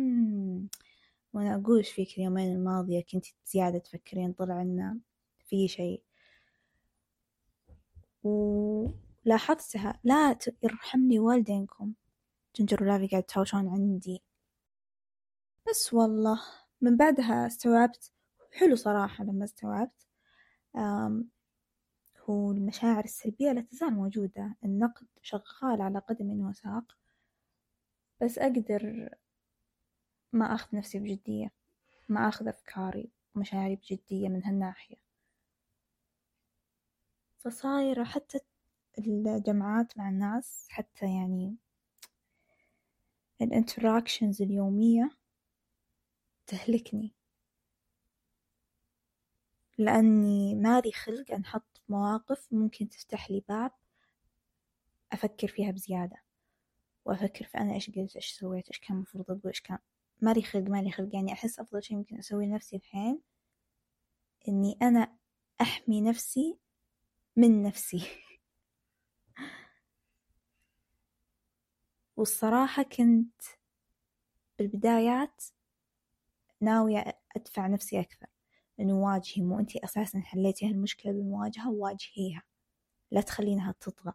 وأنا 1.33 1.55
أقول 1.55 1.83
فيك 1.83 2.17
اليومين 2.17 2.55
الماضية؟ 2.55 3.03
كنت 3.11 3.25
زيادة 3.45 3.77
تفكرين 3.79 4.33
طلع 4.33 4.61
إنه 4.61 4.97
في 5.55 5.67
شيء. 5.67 6.03
ولاحظتها 8.23 9.99
لا 10.03 10.37
يرحمني 10.63 11.19
والدينكم. 11.19 11.93
جنجر 12.55 12.83
ولافي 12.83 13.07
قاعد 13.07 13.23
تهاوشون 13.23 13.67
عندي. 13.67 14.23
بس 15.69 15.93
والله 15.93 16.41
من 16.81 16.97
بعدها 16.97 17.47
استوعبت 17.47 18.11
حلو 18.51 18.75
صراحة 18.75 19.23
لما 19.23 19.43
استوعبت 19.45 20.07
هو 22.29 22.51
المشاعر 22.51 23.03
السلبية 23.03 23.51
لا 23.51 23.61
تزال 23.61 23.93
موجودة. 23.93 24.55
النقد 24.63 25.07
شغال 25.21 25.81
على 25.81 25.99
قدم 25.99 26.47
وساق 26.47 26.97
بس 28.21 28.39
أقدر 28.39 29.09
ما 30.33 30.55
أخذ 30.55 30.77
نفسي 30.77 30.99
بجدية 30.99 31.51
ما 32.09 32.27
أخذ 32.27 32.47
أفكاري 32.47 33.11
ومشاعري 33.35 33.75
بجدية 33.75 34.29
من 34.29 34.43
هالناحية. 34.43 35.04
فصايرة 37.45 38.03
حتى 38.03 38.39
الجمعات 38.97 39.97
مع 39.97 40.09
الناس 40.09 40.67
حتى 40.69 41.05
يعني 41.05 41.55
الانتراكشنز 43.41 44.41
اليومية 44.41 45.11
تهلكني. 46.47 47.13
لأني 49.77 50.55
مالي 50.55 50.91
خلق 50.91 51.31
أنحط 51.31 51.77
في 51.77 51.91
مواقف 51.93 52.47
ممكن 52.51 52.89
تفتح 52.89 53.31
لي 53.31 53.43
باب 53.49 53.71
أفكر 55.11 55.47
فيها 55.47 55.71
بزيادة 55.71 56.17
وأفكر 57.05 57.45
في 57.45 57.57
أنا 57.57 57.73
إيش 57.73 57.89
قلت 57.89 58.15
إيش 58.15 58.31
سويت 58.31 58.67
إيش 58.67 58.79
كان 58.79 58.97
المفروض 58.97 59.25
أقول 59.31 59.41
إيش 59.45 59.61
كان 59.61 59.77
مالي 60.21 60.41
خلق 60.41 60.69
مالي 60.69 60.91
خلق. 60.91 61.15
يعني 61.15 61.33
أحس 61.33 61.59
أفضل 61.59 61.83
شي 61.83 61.95
ممكن 61.95 62.17
أسويه 62.17 62.45
لنفسي 62.45 62.75
الحين 62.75 63.21
إني 64.47 64.77
أنا 64.81 65.15
أحمي 65.61 66.01
نفسي 66.01 66.64
من 67.37 67.63
نفسي. 67.63 68.07
والصراحة 72.17 72.83
كنت 72.83 73.41
بالبدايات 74.59 75.43
ناوية 76.61 77.19
أدفع 77.35 77.67
نفسي 77.67 77.99
أكثر 77.99 78.27
إنه 78.79 78.93
واجهي 78.93 79.43
مو 79.43 79.59
أنتي 79.59 79.79
أساسا 79.83 80.19
حليتي 80.19 80.67
هالمشكلة 80.69 81.11
بالمواجهة 81.11 81.71
واجهيها. 81.71 82.43
لا 83.11 83.21
تخلينها 83.21 83.71
تطغى. 83.79 84.13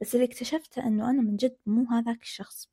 بس 0.00 0.14
اللي 0.14 0.26
اكتشفته 0.26 0.86
إنه 0.86 1.10
أنا 1.10 1.22
من 1.22 1.36
جد 1.36 1.56
مو 1.66 1.84
هذاك 1.90 2.22
الشخص 2.22 2.70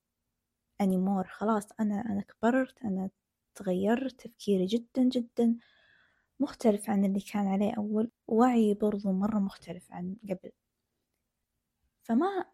أنيمور 0.81 1.27
خلاص 1.27 1.67
أنا 1.79 2.01
أنا 2.01 2.21
كبرت 2.21 2.81
أنا 2.83 3.09
تغيرت 3.55 4.21
تفكيري 4.21 4.65
جدا 4.65 5.03
جدا. 5.03 5.57
مختلف 6.39 6.89
عن 6.89 7.05
اللي 7.05 7.19
كان 7.19 7.47
عليه 7.47 7.73
أول 7.77 8.11
وعي 8.27 8.73
برضو 8.73 9.11
مرة 9.11 9.39
مختلف 9.39 9.91
عن 9.91 10.15
قبل. 10.29 10.51
فما 12.03 12.45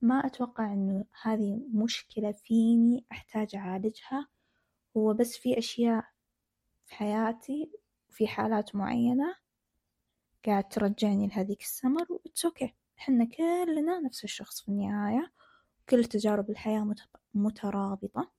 ما 0.00 0.26
أتوقع 0.26 0.72
إنه 0.72 1.04
هذه 1.22 1.60
مشكلة 1.74 2.32
فيني 2.32 3.04
أحتاج 3.12 3.56
أعالجها. 3.56 4.28
هو 4.96 5.14
بس 5.14 5.36
في 5.36 5.58
أشياء 5.58 6.04
في 6.86 6.94
حياتي 6.94 7.72
وفي 8.08 8.26
حالات 8.28 8.74
معينة 8.76 9.36
قاعد 10.46 10.68
ترجعني 10.68 11.26
لهذيك 11.26 11.60
السمر 11.60 12.06
و 12.12 12.18
it's 12.18 12.44
okay. 12.44 12.74
حنا 12.96 13.24
كلنا 13.24 14.00
نفس 14.00 14.24
الشخص 14.24 14.62
في 14.62 14.68
النهاية 14.68 15.32
كل 15.88 16.04
تجارب 16.04 16.50
الحياة 16.50 16.80
مت- 16.80 17.08
مترابطة. 17.34 18.37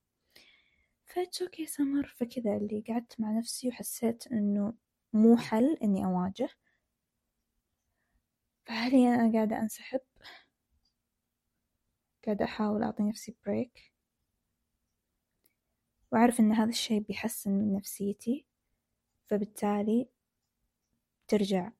ف 1.14 1.20
it's 1.20 1.42
okay 1.42 1.66
سمر. 1.66 2.06
فكذا 2.06 2.56
اللي 2.56 2.84
قعدت 2.88 3.20
مع 3.20 3.38
نفسي 3.38 3.68
وحسيت 3.68 4.26
إنه 4.26 4.74
مو 5.12 5.36
حل 5.36 5.78
إني 5.82 6.04
أواجه. 6.04 6.48
فحاليا 8.66 9.14
أنا 9.14 9.32
قاعدة 9.32 9.58
أنسحب. 9.58 10.00
قاعدة 12.26 12.44
أحاول 12.44 12.82
أعطي 12.82 13.02
نفسي 13.02 13.36
بريك 13.46 13.92
وأعرف 16.12 16.40
إن 16.40 16.52
هذا 16.52 16.70
الشي 16.70 17.00
بيحسن 17.00 17.50
من 17.50 17.72
نفسيتي. 17.72 18.46
فبالتالي 19.26 20.08
ترجع 21.28 21.72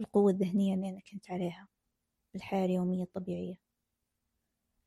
القوة 0.00 0.32
الذهنية 0.32 0.74
اللي 0.74 0.88
أنا 0.88 1.00
كنت 1.00 1.30
عليها 1.30 1.68
بالحياة 2.34 2.64
اليومية 2.64 3.02
الطبيعية. 3.02 3.56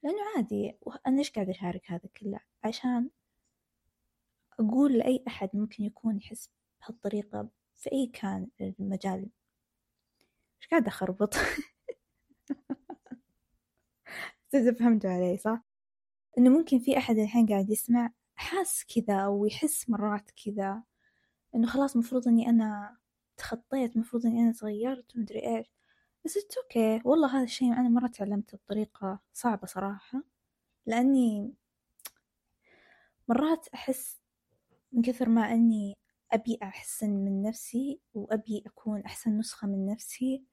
لأنه 0.03 0.17
عادي 0.37 0.77
أنا 1.07 1.17
ليش 1.17 1.31
قاعدة 1.31 1.51
أشارك 1.51 1.91
هذا 1.91 2.09
كله؟ 2.17 2.39
عشان 2.63 3.09
أقول 4.59 4.97
لأي 4.97 5.23
أحد 5.27 5.49
ممكن 5.53 5.83
يكون 5.83 6.17
يحس 6.17 6.49
بهالطريقة 6.81 7.49
في 7.75 7.91
أي 7.91 8.07
كان 8.07 8.47
المجال. 8.61 9.29
إيش 10.61 10.67
قاعدة 10.71 10.87
أخربط؟ 10.87 11.33
فهمتوا 14.79 15.09
علي 15.09 15.37
صح؟ 15.37 15.63
إنه 16.37 16.49
ممكن 16.49 16.79
في 16.79 16.97
أحد 16.97 17.17
الحين 17.17 17.47
قاعد 17.47 17.69
يسمع 17.69 18.11
حاس 18.35 18.85
كذا 18.95 19.19
أو 19.19 19.45
يحس 19.45 19.89
مرات 19.89 20.31
كذا 20.45 20.83
إنه 21.55 21.67
خلاص 21.67 21.97
مفروض 21.97 22.27
إني 22.27 22.49
أنا 22.49 22.97
تخطيت 23.37 23.97
مفروض 23.97 24.25
إني 24.25 24.41
أنا 24.41 24.51
تغيرت 24.53 25.15
ومدري 25.15 25.57
إيش. 25.57 25.67
بس 26.25 26.37
أوكي. 26.63 27.01
والله 27.05 27.37
هذا 27.37 27.43
الشيء 27.43 27.73
أنا 27.73 27.89
مرة 27.89 28.07
تعلمته 28.07 28.57
بطريقة 28.57 29.19
صعبة 29.33 29.67
صراحة 29.67 30.23
لأني 30.85 31.53
مرات 33.29 33.67
أحس 33.73 34.19
من 34.91 35.01
كثر 35.01 35.29
ما 35.29 35.53
أني 35.53 35.97
أبي 36.31 36.59
أحسن 36.63 37.09
من 37.09 37.41
نفسي 37.41 38.01
وأبي 38.13 38.63
أكون 38.65 39.01
أحسن 39.01 39.37
نسخة 39.37 39.67
من 39.67 39.85
نفسي 39.85 40.43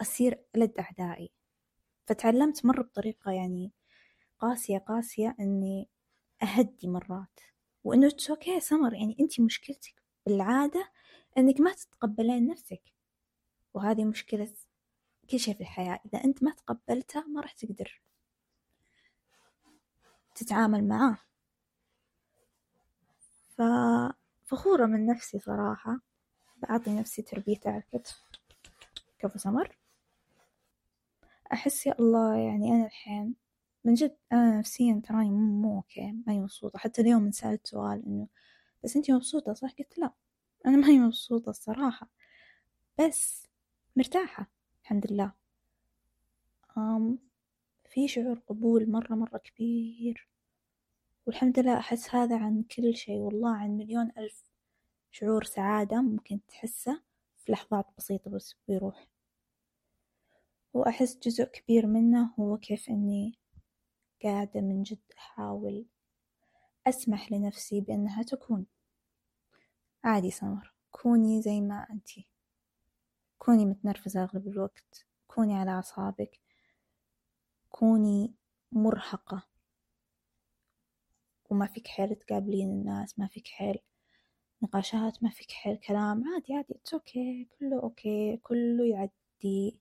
أصير 0.00 0.44
ألد 0.54 0.78
أعدائي. 0.78 1.30
فتعلمت 2.06 2.66
مرة 2.66 2.82
بطريقة 2.82 3.32
يعني 3.32 3.72
قاسية 4.38 4.78
قاسية 4.78 5.36
إني 5.40 5.88
أهدي 6.42 6.88
مرات. 6.88 7.40
وإنه 7.84 8.06
it's 8.06 8.30
okay 8.30 8.60
سمر 8.60 8.94
يعني 8.94 9.16
أنت 9.20 9.40
مشكلتك 9.40 10.02
بالعادة 10.26 10.92
إنك 11.38 11.60
ما 11.60 11.72
تتقبلين 11.72 12.46
نفسك. 12.46 12.82
وهذه 13.74 14.04
مشكلة 14.04 14.52
كل 15.30 15.40
شيء 15.40 15.54
في 15.54 15.60
الحياة 15.60 16.00
إذا 16.06 16.24
أنت 16.24 16.42
ما 16.42 16.50
تقبلته 16.52 17.28
ما 17.28 17.40
راح 17.40 17.52
تقدر 17.52 18.02
تتعامل 20.34 20.88
معاه. 20.88 21.18
ففخورة 24.44 24.86
من 24.86 25.06
نفسي 25.06 25.38
صراحة. 25.38 26.00
بعطي 26.56 26.98
نفسي 26.98 27.22
تربية 27.22 27.60
على 27.66 27.78
الكتف 27.78 28.22
كفو 29.18 29.38
سمر. 29.38 29.78
أحس 31.52 31.86
يا 31.86 31.94
الله 32.00 32.36
يعني 32.36 32.72
أنا 32.72 32.86
الحين 32.86 33.34
من 33.84 33.94
جد 33.94 34.16
أنا 34.32 34.58
نفسيا 34.58 35.02
تراني 35.04 35.30
مو, 35.30 35.76
أوكي 35.76 36.12
ماني 36.26 36.40
مبسوطة. 36.40 36.78
حتى 36.78 37.02
اليوم 37.02 37.24
انسألت 37.24 37.66
سؤال 37.66 38.02
إنه 38.06 38.28
بس 38.84 38.96
أنتي 38.96 39.12
مبسوطة 39.12 39.52
صح؟ 39.54 39.70
قلت 39.78 39.98
لا 39.98 40.12
أنا 40.66 40.76
ماني 40.76 40.98
مبسوطة 40.98 41.50
الصراحة. 41.50 42.08
بس 43.00 43.48
مرتاحة 43.96 44.46
الحمد 44.82 45.12
لله. 45.12 45.32
أم 46.76 47.18
في 47.90 48.08
شعور 48.08 48.38
قبول 48.38 48.90
مرة 48.90 49.14
مرة 49.14 49.38
كبير. 49.38 50.28
والحمد 51.26 51.58
لله 51.58 51.78
أحس 51.78 52.14
هذا 52.14 52.38
عن 52.38 52.62
كل 52.62 52.94
شيء 52.94 53.18
والله 53.18 53.56
عن 53.56 53.70
مليون 53.70 54.12
ألف 54.18 54.42
شعور 55.10 55.44
سعادة 55.44 56.02
ممكن 56.02 56.40
تحسه 56.48 57.02
في 57.38 57.52
لحظات 57.52 57.86
بسيطة 57.98 58.30
بس 58.30 58.56
ويروح 58.68 59.06
وأحس 60.74 61.18
جزء 61.18 61.44
كبير 61.44 61.86
منه 61.86 62.34
هو 62.40 62.56
كيف 62.56 62.88
إني 62.88 63.38
قاعدة 64.22 64.60
من 64.60 64.82
جد 64.82 64.98
أحاول 65.18 65.86
أسمح 66.86 67.32
لنفسي 67.32 67.80
بأنها 67.80 68.22
تكون. 68.22 68.66
عادي 70.04 70.30
سمر 70.30 70.74
كوني 70.90 71.42
زي 71.42 71.60
ما 71.60 71.86
أنتي 71.90 72.28
كوني 73.38 73.64
متنرفزة 73.64 74.22
أغلب 74.22 74.48
الوقت 74.48 75.06
كوني 75.26 75.54
على 75.54 75.70
أعصابك 75.70 76.40
كوني 77.70 78.34
مرهقة. 78.72 79.51
وما 81.52 81.66
فيك 81.66 81.88
حيل 81.88 82.16
تقابلين 82.16 82.68
الناس 82.70 83.18
ما 83.18 83.26
فيك 83.26 83.48
حيل 83.48 83.78
نقاشات 84.62 85.22
ما 85.22 85.30
فيك 85.30 85.50
حيل 85.52 85.76
كلام 85.76 86.24
عادي 86.34 86.54
عادي 86.54 86.74
it's 86.74 86.94
okay 86.94 87.48
كله 87.58 87.80
okay 87.82 88.36
كله 88.36 88.84
يعدي. 88.86 89.80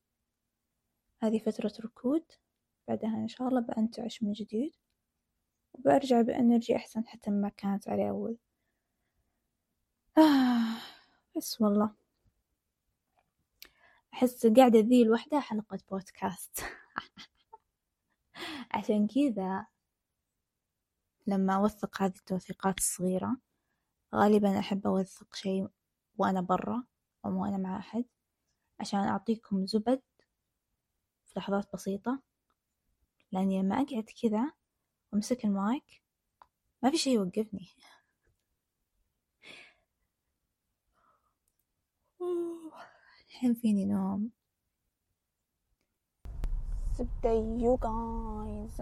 هذه 1.24 1.40
فترة 1.40 1.74
ركود 1.86 2.24
بعدها 2.88 3.10
إن 3.18 3.28
شاء 3.28 3.48
الله 3.48 3.62
بأنتعش 3.62 4.24
من 4.24 4.32
جديد. 4.34 4.76
وبرجع 5.74 6.22
ب 6.22 6.29
energy 6.29 6.76
أحسن 6.76 7.08
حتى 7.08 7.32
ما 7.32 7.50
كانت 7.50 7.90
علي 7.90 8.10
أول. 8.10 8.38
آه 10.18 10.78
بس 11.38 11.62
والله. 11.62 11.92
أحس 14.14 14.46
القعدة 14.46 14.80
ذي 14.80 15.04
لوحدها 15.04 15.40
حلقة 15.40 15.80
بودكاست. 15.92 16.64
عشان 18.72 19.08
كذا 19.08 19.66
لما 21.32 21.56
أوثق 21.56 22.02
هذه 22.02 22.14
التوثيقات 22.16 22.78
الصغيرة 22.78 23.38
غالبا 24.16 24.60
أحب 24.60 24.88
أوثق 24.88 25.36
شيء 25.36 25.68
وأنا 26.18 26.42
برا 26.42 26.84
أو 27.26 27.42
وأنا 27.42 27.58
مع 27.58 27.78
أحد 27.78 28.06
عشان 28.80 29.00
أعطيكم 29.00 29.66
زبد 29.66 30.02
في 31.28 31.40
لحظات 31.40 31.74
بسيطة 31.74 32.22
لأني 33.32 33.62
لما 33.62 33.76
أقعد 33.76 34.06
كذا 34.22 34.52
وأمسك 35.14 35.46
المايك 35.46 36.04
ما 36.84 36.92
في 36.92 36.98
شي 36.98 37.14
يوقفني. 37.14 37.68
الحين 43.30 43.54
فيني 43.54 43.86
نوم. 43.86 44.32
زبدة 46.96 47.32
يو 47.32 47.78
جايز 47.78 48.82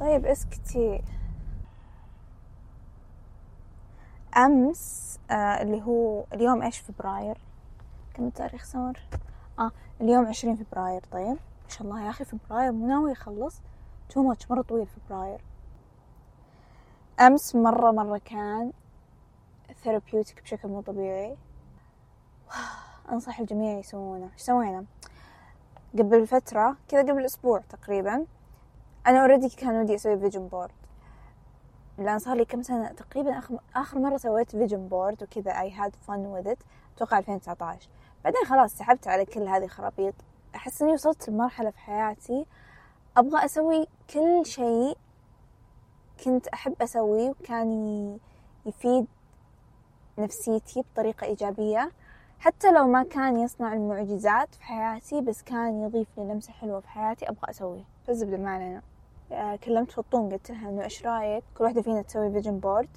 طيب 0.00 0.26
اسكتي 0.26 1.02
أمس 4.36 5.18
آه 5.30 5.62
اللي 5.62 5.82
هو 5.82 6.24
اليوم 6.32 6.62
إيش 6.62 6.78
فبراير؟ 6.78 7.38
كم 8.14 8.26
التاريخ 8.26 8.64
سمر 8.64 9.00
آه 9.58 9.70
اليوم 10.00 10.26
عشرين 10.26 10.56
فبراير. 10.56 11.02
طيب 11.12 11.28
ما 11.28 11.68
شاء 11.68 11.82
الله 11.82 12.04
يا 12.04 12.10
أخي 12.10 12.24
فبراير 12.24 12.72
مو 12.72 12.86
ناوي 12.86 13.12
يخلص؟ 13.12 13.60
too 14.10 14.22
much 14.22 14.50
مرة 14.50 14.62
طويل 14.62 14.86
فبراير. 14.86 15.40
أمس 17.20 17.56
مرة 17.56 17.90
مرة 17.90 18.18
كان 18.18 18.72
therapeutic 19.84 20.42
بشكل 20.42 20.68
مو 20.68 20.80
طبيعي. 20.80 21.36
أنصح 23.12 23.40
الجميع 23.40 23.78
يسوونه. 23.78 24.30
إيش 24.32 24.42
سوينا؟ 24.42 24.84
قبل 25.98 26.26
فترة 26.26 26.76
كذا 26.88 27.00
قبل 27.00 27.24
أسبوع 27.24 27.60
تقريبا 27.68 28.26
أنا 29.08 29.20
already 29.20 29.48
كان 29.48 29.80
ودي 29.80 29.94
أسوي 29.94 30.18
vision 30.18 30.48
board 30.48 30.70
لأن 31.98 32.18
صار 32.18 32.36
لي 32.36 32.44
كم 32.44 32.62
سنة؟ 32.62 32.92
تقريبا 32.92 33.38
آخر, 33.38 33.58
آخر 33.76 33.98
مرة 33.98 34.16
سويت 34.16 34.50
vision 34.50 34.88
board 34.88 35.22
وكذا. 35.22 35.52
I 35.52 35.68
had 35.68 35.92
fun 36.06 36.18
with 36.18 36.52
it. 36.52 36.58
أتوقع 36.96 37.18
2019 37.18 37.88
بعدين 38.24 38.40
خلاص 38.46 38.72
سحبت 38.72 39.08
على 39.08 39.24
كل 39.24 39.48
هذه 39.48 39.64
الخرابيط. 39.64 40.14
أحس 40.54 40.82
إني 40.82 40.92
وصلت 40.92 41.28
لمرحلة 41.28 41.70
في 41.70 41.78
حياتي 41.78 42.46
أبغى 43.16 43.44
أسوي 43.44 43.86
كل 44.14 44.46
شيء 44.46 44.96
كنت 46.24 46.46
أحب 46.46 46.74
أسويه 46.82 47.30
وكان 47.30 48.18
يفيد 48.66 49.06
نفسيتي 50.18 50.84
بطريقة 50.92 51.24
إيجابية. 51.24 51.92
حتى 52.38 52.72
لو 52.72 52.86
ما 52.86 53.02
كان 53.02 53.40
يصنع 53.40 53.72
المعجزات 53.72 54.54
في 54.54 54.62
حياتي 54.62 55.20
بس 55.20 55.42
كان 55.42 55.82
يضيف 55.82 56.08
لي 56.18 56.24
لمسة 56.24 56.52
حلوة 56.52 56.80
في 56.80 56.88
حياتي 56.88 57.28
أبغى 57.28 57.50
أسويه. 57.50 57.84
فالزبدة 58.06 58.36
ما 58.36 58.50
علينا 58.50 58.82
كلمت 59.64 59.92
فطوم 59.92 60.28
قلت 60.32 60.50
لها 60.50 60.68
إنه 60.68 60.84
إيش 60.84 61.06
رأيك؟ 61.06 61.44
كل 61.58 61.64
واحدة 61.64 61.82
فينا 61.82 62.02
تسوي 62.02 62.32
vision 62.32 62.58
board 62.58 62.88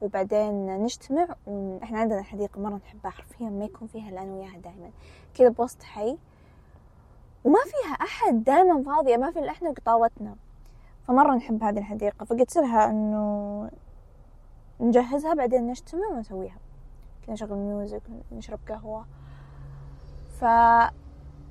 وبعدين 0.00 0.82
نجتمع 0.82 1.28
وإحنا 1.46 1.98
عندنا 1.98 2.22
حديقة 2.22 2.60
مرة 2.60 2.76
نحبها 2.76 3.10
حرفيا 3.10 3.48
ما 3.48 3.64
يكون 3.64 3.88
فيها 3.88 4.08
إلا 4.08 4.22
أنا 4.22 4.32
وياها 4.32 4.58
دائما 4.58 4.90
كذا 5.34 5.48
بوسط 5.48 5.82
حي 5.82 6.18
وما 7.44 7.58
فيها 7.64 7.92
أحد 7.94 8.44
دائما 8.44 8.82
فاضية 8.82 9.16
ما 9.16 9.30
في 9.30 9.38
إلا 9.38 9.50
إحنا 9.50 9.70
وقطاوتنا. 9.70 10.36
فمرة 11.08 11.34
نحب 11.34 11.62
هذه 11.62 11.78
الحديقة 11.78 12.24
فقلت 12.24 12.56
لها 12.56 12.90
إنه 12.90 13.70
نجهزها 14.80 15.34
بعدين 15.34 15.66
نجتمع 15.66 16.08
ونسويها. 16.08 16.58
كنا 17.26 17.34
نشغل 17.34 17.56
music 17.56 18.02
نشرب 18.32 18.58
قهوة. 18.68 19.04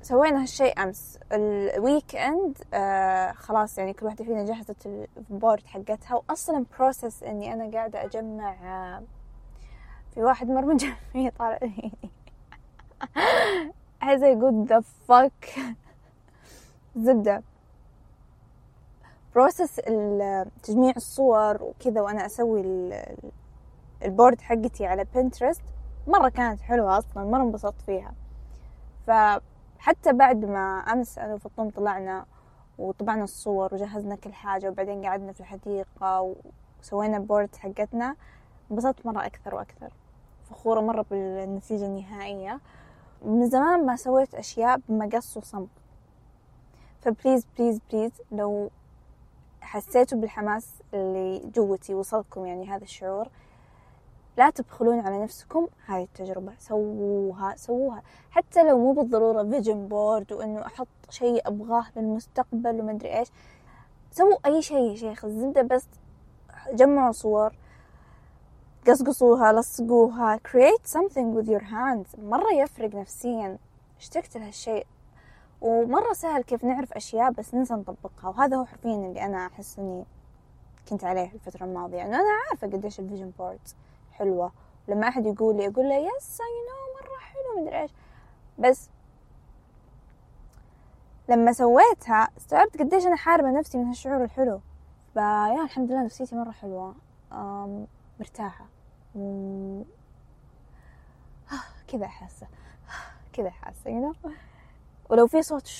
فسوينا 0.02 0.42
هالشيء 0.42 0.82
أمس. 0.82 1.18
ال 1.32 2.16
weekend 2.16 2.58
آه 2.74 3.32
خلاص 3.32 3.78
يعني 3.78 3.92
كل 3.92 4.06
واحدة 4.06 4.24
فينا 4.24 4.44
جهزت 4.44 4.86
ال 5.30 5.36
board 5.36 5.66
حقتها 5.66 6.14
وأصلا 6.14 6.64
process 6.78 7.22
إني 7.22 7.52
أنا 7.52 7.70
قاعدة 7.72 8.04
أجمع 8.04 8.52
آه 8.52 9.02
في 10.14 10.22
واحد 10.22 10.48
مرة 10.48 10.74
جنبي 10.76 11.30
طالع. 11.38 11.58
عايزة 14.02 14.26
يقول 14.26 14.64
the 14.66 14.80
fuck 15.08 15.50
زبدة 16.96 17.42
process 19.34 19.76
تجميع 20.62 20.92
الصور 20.96 21.62
وكذا 21.62 22.00
وأنا 22.00 22.26
أسوي 22.26 22.60
ال- 22.60 23.16
ال 24.04 24.10
board 24.10 24.40
حقتي 24.40 24.86
على 24.86 25.04
Pinterest 25.14 25.62
مرة 26.06 26.28
كانت 26.28 26.60
حلوة 26.60 26.98
أصلا 26.98 27.24
مرة 27.24 27.42
انبسطت 27.42 27.82
فيها. 27.86 28.12
فحتى 29.80 30.12
بعد 30.12 30.44
ما 30.44 30.78
أمس 30.78 31.18
أنا 31.18 31.34
وفطوم 31.34 31.70
طلعنا 31.70 32.26
وطبعنا 32.78 33.24
الصور 33.24 33.74
وجهزنا 33.74 34.14
كل 34.16 34.32
حاجة 34.32 34.68
وبعدين 34.68 35.06
قعدنا 35.06 35.32
في 35.32 35.40
الحديقة 35.40 36.34
وسوينا 36.80 37.16
ال 37.16 37.23
board 37.23 37.56
حقتنا 37.56 38.16
انبسطت 38.70 39.06
مرة 39.06 39.26
أكثر 39.26 39.54
وأكثر. 39.54 39.92
فخورة 40.50 40.80
مرة 40.80 41.06
بالنتيجة 41.10 41.86
النهائية. 41.86 42.60
من 43.24 43.50
زمان 43.50 43.86
ما 43.86 43.96
سويت 43.96 44.34
أشياء 44.34 44.80
بمقص 44.88 45.36
وصمغ 45.36 45.66
ف 47.00 47.07
please 47.07 47.46
please 47.58 47.80
please 47.92 48.12
لو 48.32 48.70
حسيتوا 49.60 50.18
بالحماس 50.18 50.68
اللي 50.94 51.50
جوتي 51.54 51.94
وصلكم 51.94 52.46
يعني 52.46 52.68
هذا 52.68 52.84
الشعور 52.84 53.28
لا 54.36 54.50
تبخلون 54.50 55.00
على 55.00 55.22
نفسكم. 55.22 55.66
هاي 55.86 56.02
التجربة. 56.02 56.52
سووها 56.58 57.56
سووها. 57.56 58.02
حتى 58.30 58.62
لو 58.62 58.78
مو 58.78 58.92
بالضرورة 58.92 59.42
vision 59.42 59.88
board 59.88 60.32
وإنه 60.32 60.66
أحط 60.66 60.88
شيء 61.10 61.48
أبغاه 61.48 61.84
للمستقبل 61.96 62.80
ومدري 62.80 63.18
إيش. 63.18 63.28
سووا 64.12 64.36
أي 64.46 64.62
شيء 64.62 64.90
يا 64.90 64.96
شيخ. 64.96 65.24
الزبدة 65.24 65.62
بس 65.62 65.86
جمعوا 66.72 67.12
صور 67.12 67.52
قصقصوها 68.86 69.52
لصقوها. 69.52 70.36
Create 70.36 70.86
something 70.86 71.34
with 71.36 71.48
your 71.48 71.64
hands. 71.64 72.18
مرة 72.18 72.52
يفرق 72.52 72.94
نفسيا. 72.94 73.58
اشتقت 73.98 74.36
لهالشيء. 74.36 74.86
ومرة 75.60 76.12
سهل 76.12 76.42
كيف 76.42 76.64
نعرف 76.64 76.92
أشياء 76.92 77.30
بس 77.30 77.54
ننسى 77.54 77.74
نطبقها. 77.74 78.28
وهذا 78.28 78.56
هو 78.56 78.64
حرفيا 78.64 78.94
اللي 78.94 79.24
أنا 79.24 79.46
أحس 79.46 79.78
إني 79.78 80.04
كنت 80.90 81.04
عليه 81.04 81.32
الفترة 81.32 81.64
الماضية. 81.64 82.02
إنه 82.02 82.16
أنا 82.16 82.28
عارفة 82.48 82.66
قديش 82.66 83.00
ال 83.00 83.05
vision 83.05 83.32
boards 83.38 83.74
حلوة. 84.20 84.52
لما 84.88 85.08
أحد 85.08 85.26
يقول 85.26 85.56
لي 85.56 85.68
أقول 85.68 85.88
له 85.88 85.94
يس 85.94 86.40
أي 86.40 86.56
نو 86.68 86.94
مرة 87.00 87.18
حلو 87.18 87.62
مدري 87.62 87.82
إيش. 87.82 87.90
بس 88.58 88.90
لما 91.28 91.52
سويتها 91.52 92.28
استوعبت 92.36 92.80
قديش 92.80 93.06
أنا 93.06 93.16
حاربة 93.16 93.50
نفسي 93.50 93.78
من 93.78 93.86
هالشعور 93.86 94.24
الحلو. 94.24 94.60
فيا 95.14 95.62
الحمد 95.64 95.90
لله 95.90 96.04
نفسيتي 96.04 96.36
مرة 96.36 96.50
حلوة. 96.50 96.94
أم 97.32 97.86
مرتاحة. 98.20 98.64
و... 99.14 99.82
كذا 101.88 102.06
حاسة. 102.06 102.46
كذا 103.32 103.50
حاسة 103.50 103.90
you 103.90 104.14
know. 104.14 104.30
ولو 105.10 105.26
في 105.26 105.42
صوت 105.42 105.70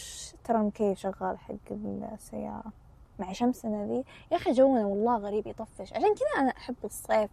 ترى 0.45 0.59
المكيف 0.59 0.99
شغال 0.99 1.39
حق 1.39 1.55
السيارة. 1.71 2.73
مع 3.21 3.33
شمسنا 3.33 3.87
ذي 3.87 4.05
يا 4.33 4.37
أخي 4.37 4.53
جونا 4.53 4.87
والله 4.87 5.17
غريب 5.17 5.47
يطفش. 5.47 5.93
عشان 5.93 6.15
كذا 6.15 6.29
أنا 6.39 6.51
أحب 6.51 6.77
الصيف 6.85 7.31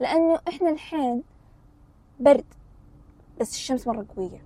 لأنه 0.00 0.40
إحنا 0.48 0.70
الحين 0.70 1.22
برد 2.20 2.44
بس 3.40 3.54
الشمس 3.54 3.86
مرة 3.86 4.06
قوية. 4.16 4.42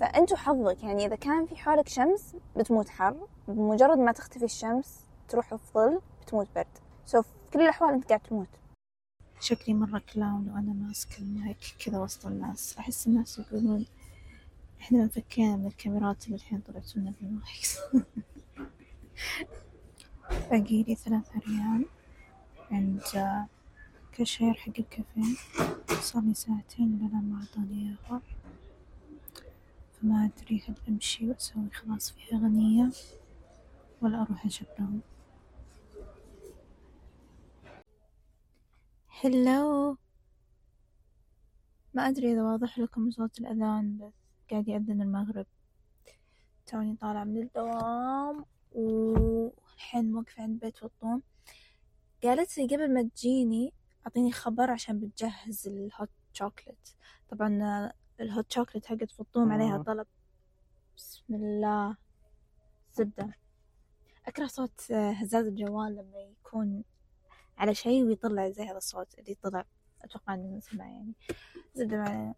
فأنتوا 0.00 0.36
حظك 0.36 0.82
يعني 0.82 1.06
إذا 1.06 1.16
كان 1.16 1.46
في 1.46 1.56
حولك 1.56 1.88
شمس 1.88 2.34
بتموت 2.56 2.88
حر 2.88 3.16
بمجرد 3.48 3.98
ما 3.98 4.12
تختفي 4.12 4.44
الشمس 4.44 5.00
تروح 5.28 5.52
الظل 5.52 6.00
بتموت 6.22 6.48
برد. 6.54 6.66
so 7.06 7.22
في 7.22 7.28
كل 7.52 7.60
الأحوال 7.60 7.94
أنت 7.94 8.08
قاعد 8.08 8.20
تموت. 8.20 8.48
شكلي 9.40 9.74
مرة 9.74 10.02
clown 10.14 10.50
وأنا 10.54 10.72
ماسكة 10.72 11.18
المايك 11.18 11.58
كذا 11.84 11.98
وسط 11.98 12.26
الناس. 12.26 12.78
أحس 12.78 13.06
الناس 13.06 13.38
يقولون 13.38 13.86
إحنا 14.80 15.02
انفكينا 15.02 15.56
من 15.56 15.66
الكاميرات 15.66 16.24
اللي 16.26 16.36
الحين 16.36 16.60
طلعت 16.60 16.96
لنا 16.96 17.12
بالمايك. 17.20 17.66
باقي 17.94 18.04
لي 20.52 20.94
ثلاثة 20.94 21.40
ريال. 21.48 21.86
عند 22.70 23.02
آه، 23.16 23.46
كاشير 24.12 24.54
حق 24.54 24.72
الكافيه. 24.78 25.36
صار 26.00 26.22
لي 26.22 26.34
ساعتين 26.34 26.86
إلا 26.86 27.20
ما 27.20 27.40
أعطاني 27.40 27.82
إياها. 27.82 28.22
فما 29.92 30.24
أدري 30.24 30.62
هل 30.68 30.74
أمشي 30.88 31.28
وأسوي 31.28 31.70
خلاص 31.70 32.10
فيها 32.12 32.38
غنية 32.38 32.90
ولا 34.02 34.22
أروح 34.22 34.46
أجبرهم 34.46 35.00
هلو 39.20 39.96
ما 41.94 42.08
أدري 42.08 42.32
إذا 42.32 42.42
واضح 42.42 42.78
لكم 42.78 43.10
صوت 43.10 43.40
الأذان 43.40 43.98
بس 43.98 44.12
قاعد 44.50 44.68
يأذن 44.68 45.02
المغرب. 45.02 45.46
توني 46.66 46.96
طالعة 46.96 47.24
من 47.24 47.42
الدوام 47.42 48.44
والحين 49.76 50.12
موقفة 50.12 50.42
عند 50.42 50.60
بيت 50.60 50.76
فطوم 50.76 51.22
قالت 52.22 52.58
لي 52.58 52.66
قبل 52.66 52.94
ما 52.94 53.02
تجيني 53.02 53.72
أعطيني 54.06 54.32
خبر 54.32 54.70
عشان 54.70 55.00
بتجهز 55.00 55.68
الهوت 55.68 56.10
شوكلت 56.32 56.96
طبعا 57.30 57.62
آه، 57.62 57.92
الهوت 58.22 58.52
شوكلت 58.52 58.86
حقت 58.86 59.10
فطوم 59.10 59.52
عليها 59.52 59.82
طلب. 59.82 60.06
بسم 60.96 61.34
الله. 61.34 61.96
زبدة. 62.92 63.34
أكره 64.26 64.46
صوت 64.46 64.90
آه، 64.90 65.10
هزاز 65.10 65.46
الجوال 65.46 65.92
لما 65.96 66.18
يكون 66.18 66.84
على 67.58 67.74
شيء 67.74 68.04
ويطلع 68.04 68.48
زي 68.50 68.64
هذا 68.64 68.76
الصوت 68.76 69.18
اللي 69.18 69.34
طلع. 69.42 69.64
أتوقع 70.02 70.34
إنه 70.34 70.56
نسمع 70.56 70.86
يعني. 70.86 71.12
زبدة 71.74 71.96
معنا. 71.96 72.34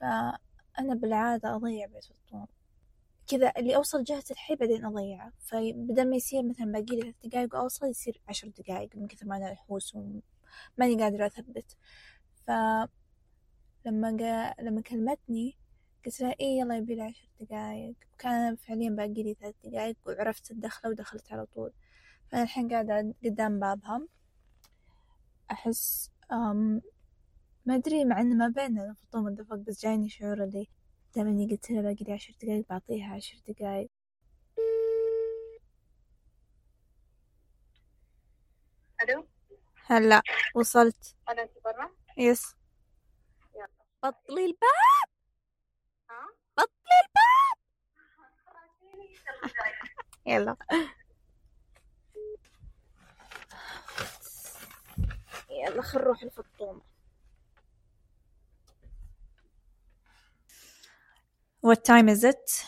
فأنا 0.00 0.94
بالعادة 0.94 1.54
أضيع 1.56 1.86
بيت 1.86 2.10
الطوم 2.10 2.46
كذا 3.32 3.52
اللي 3.56 3.76
أوصل 3.76 4.04
جهة 4.04 4.24
الحي 4.30 4.54
بعدين 4.56 4.84
أضيعه. 4.84 5.32
فبدل 5.38 6.10
ما 6.10 6.16
يصير 6.16 6.42
مثلا 6.42 6.66
باقي 6.72 6.96
لي 6.96 7.02
ثلاث 7.02 7.14
دقايق 7.24 7.54
وأوصل 7.54 7.86
يصير 7.86 8.20
عشر 8.28 8.48
دقايق 8.48 8.96
من 8.96 9.06
كثر 9.06 9.26
ما 9.26 9.36
أنا 9.36 9.52
أحوس 9.52 9.94
وماني 9.94 11.02
قادرة 11.02 11.26
أثبت. 11.26 11.76
فلما 12.46 14.16
جا... 14.16 14.54
لما 14.60 14.80
كلمتني 14.80 15.56
قلت 16.06 16.20
لها 16.20 16.34
إيه 16.40 16.58
يلا 16.60 16.76
يبي 16.76 16.94
لي 16.94 17.02
عشر 17.02 17.28
دقايق. 17.40 17.94
وكان 18.14 18.56
فعليا 18.56 18.90
باقي 18.90 19.22
لي 19.22 19.34
ثلاث 19.40 19.54
دقايق 19.64 19.96
وعرفت 20.06 20.50
الدخلة 20.50 20.90
ودخلت 20.90 21.32
على 21.32 21.46
طول. 21.46 21.72
فأنا 22.28 22.42
الحين 22.42 22.68
قاعدة 22.68 23.14
قدام 23.24 23.60
بابها 23.60 24.06
أحس 25.50 26.10
أم 26.32 26.82
ما 27.66 27.74
أدري 27.74 28.04
مع 28.04 28.20
إنه 28.20 28.34
ما 28.34 28.48
بيننا 28.48 28.94
فطوم 28.94 29.28
اتفق 29.28 29.56
بس 29.56 29.82
جايني 29.82 30.08
شعور 30.08 30.44
اللي 30.44 30.66
دام 31.14 31.26
إني 31.26 31.46
قلت 31.50 31.70
لها 31.70 31.82
باقي 31.82 32.04
لي 32.04 32.12
عشر 32.12 32.34
دقايق 32.42 32.66
بعطيها 32.70 33.14
عشر 33.14 33.38
دقايق. 33.48 33.90
ألو؟ 39.02 39.28
هلا 39.86 40.22
وصلت. 40.54 41.16
أنا 41.28 41.42
أنت 41.42 41.52
برا؟ 41.64 41.90
يس. 42.16 42.56
يلا. 43.54 43.68
بطلي 44.02 44.44
الباب! 44.44 45.08
ها؟ 46.10 46.26
بطلي 46.56 46.98
الباب! 47.04 47.58
يلا. 50.26 50.56
يلا 55.50 55.82
خل 55.82 55.98
نروح 55.98 56.22
الفطومة. 56.22 56.91
What 61.62 61.84
time 61.84 62.08
is 62.08 62.24
it؟ 62.24 62.66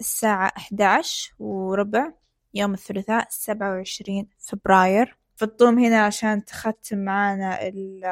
الساعة 0.00 0.52
11 0.56 1.34
وربع 1.38 2.12
يوم 2.54 2.74
الثلاثاء 2.74 3.26
27 3.30 4.28
فبراير. 4.38 5.18
فطوم 5.36 5.78
هنا 5.78 6.04
عشان 6.06 6.44
تختم 6.44 6.98
معانا 6.98 7.68
ال 7.68 8.04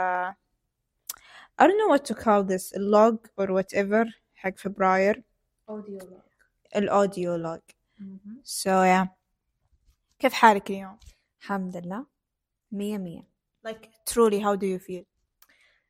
I 1.60 1.64
don't 1.66 1.78
know 1.78 1.88
what 1.96 2.04
to 2.06 2.14
call 2.14 2.42
this 2.44 2.76
اللوج 2.76 3.18
or 3.40 3.46
whatever 3.46 4.06
حق 4.34 4.56
فبراير. 4.56 5.22
log 5.68 6.02
ال 6.76 6.86
audio 6.86 7.36
log 7.36 7.60
so 8.44 8.66
yeah. 8.84 9.08
كيف 10.18 10.32
حالك 10.32 10.70
اليوم؟ 10.70 10.98
الحمد 11.40 11.76
لله. 11.76 12.06
مية 12.72 12.98
مية. 12.98 13.28
Like 13.68 13.86
truly 14.10 14.40
how 14.40 14.56
do 14.56 14.66
you 14.66 14.78
feel؟ 14.78 15.04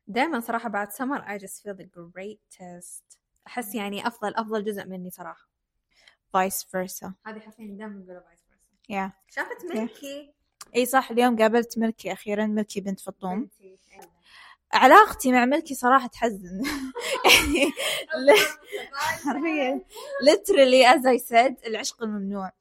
دائما 0.07 0.39
صراحة 0.39 0.69
بعد 0.69 0.91
سمر 0.91 1.21
I 1.25 1.39
just 1.41 1.63
feel 1.63 1.73
the 1.73 1.85
greatest 1.85 3.22
أحس 3.47 3.75
يعني 3.75 4.07
أفضل 4.07 4.35
أفضل 4.35 4.63
جزء 4.63 4.85
مني 4.85 5.09
صراحة. 5.09 5.49
Vice 6.37 6.63
versa. 6.63 7.11
هذه 7.25 7.39
حرفيا 7.39 7.67
دائما 7.67 7.87
نقولها 7.87 8.21
vice 8.21 8.39
versa 8.49 9.09
yeah. 9.09 9.11
شافت 9.35 9.65
ملكي 9.75 10.33
إي 10.75 10.85
صح 10.85 11.11
اليوم 11.11 11.37
قابلت 11.37 11.77
ملكي 11.77 12.13
أخيرا 12.13 12.45
ملكي 12.45 12.81
بنت 12.81 12.99
فطوم. 12.99 13.49
علاقتي 14.73 15.31
مع 15.31 15.45
ملكي 15.45 15.75
صراحة 15.75 16.07
تحزن. 16.07 16.63
يعني 17.25 17.71
حرفيا. 19.25 19.81
Literally 20.23 20.95
as 20.95 21.05
I 21.05 21.29
said 21.29 21.67
العشق 21.67 22.03
الممنوع. 22.03 22.51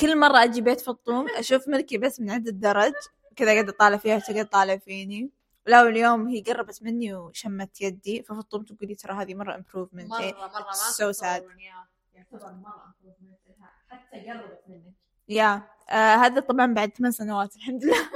كل 0.00 0.18
مرة 0.18 0.44
أجي 0.44 0.60
بيت 0.60 0.80
فطوم 0.80 1.28
أشوف 1.28 1.68
ملكي 1.68 1.98
بس 1.98 2.20
من 2.20 2.30
عند 2.30 2.48
الدرج 2.48 2.92
كذا 3.36 3.52
قاعدة 3.52 3.72
أطالع 3.72 3.96
فيها 3.96 4.16
وتقعد 4.16 4.46
تطالع 4.46 4.76
فيني؟ 4.76 5.30
لا 5.66 5.82
اليوم 5.82 6.28
هي 6.28 6.40
قربت 6.42 6.82
مني 6.82 7.14
وشمت 7.14 7.80
يدي 7.80 8.22
ففطوم 8.22 8.62
تقول 8.64 8.88
لي 8.88 8.94
ترى 8.94 9.12
هذه 9.12 9.34
مرة 9.34 9.56
improvement 9.56 10.04
مرة 10.08 10.20
إيه. 10.20 10.34
مرة 10.34 10.48
ما 10.48 10.72
It's 10.72 10.96
so 10.96 11.12
sad. 11.12 11.40
تتصورون 11.42 11.58
إياه. 11.58 11.86
يعتبر 12.14 12.38
improvement 12.38 13.48
لها. 13.58 13.70
حتى 13.90 14.30
قربت 14.30 14.62
منك 14.68 14.94
يا 15.28 15.62
آه 15.90 16.14
هذا 16.16 16.40
طبعا 16.40 16.74
بعد 16.74 16.90
ثمان 16.96 17.12
سنوات 17.12 17.56
الحمد 17.56 17.84
لله 17.84 18.10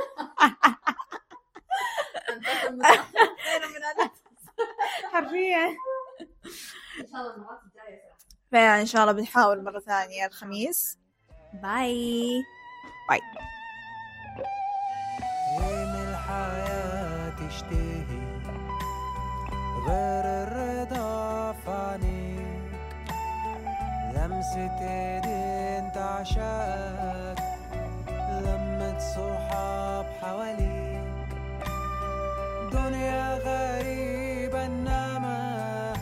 حرفيا 5.12 5.66
إن 7.00 7.06
شاء 7.06 7.20
الله 7.20 7.34
المرات 7.36 7.60
الجاية. 7.66 8.14
فإن 8.52 8.86
شاء 8.86 9.02
الله 9.02 9.12
بنحاول 9.12 9.64
مرة 9.64 9.78
ثانية 9.80 10.26
الخميس 10.26 10.98
باي 11.62 12.42
باي 13.08 13.20
تشتهي 17.54 18.02
غير 19.86 20.24
الرضا 20.24 21.52
في 21.52 21.96
لمسة 24.14 24.78
ايدي 24.80 25.78
انت 25.78 25.96
عشقك 25.96 27.38
لمة 28.18 28.98
صحاب 28.98 30.06
حواليك 30.22 31.28
دنيا 32.72 33.38
غريبة 33.38 34.66
انما 34.66 35.92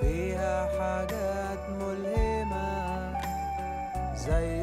فيها 0.00 0.66
حاجات 0.78 1.62
ملهمة. 1.68 3.20
زي 4.14 4.53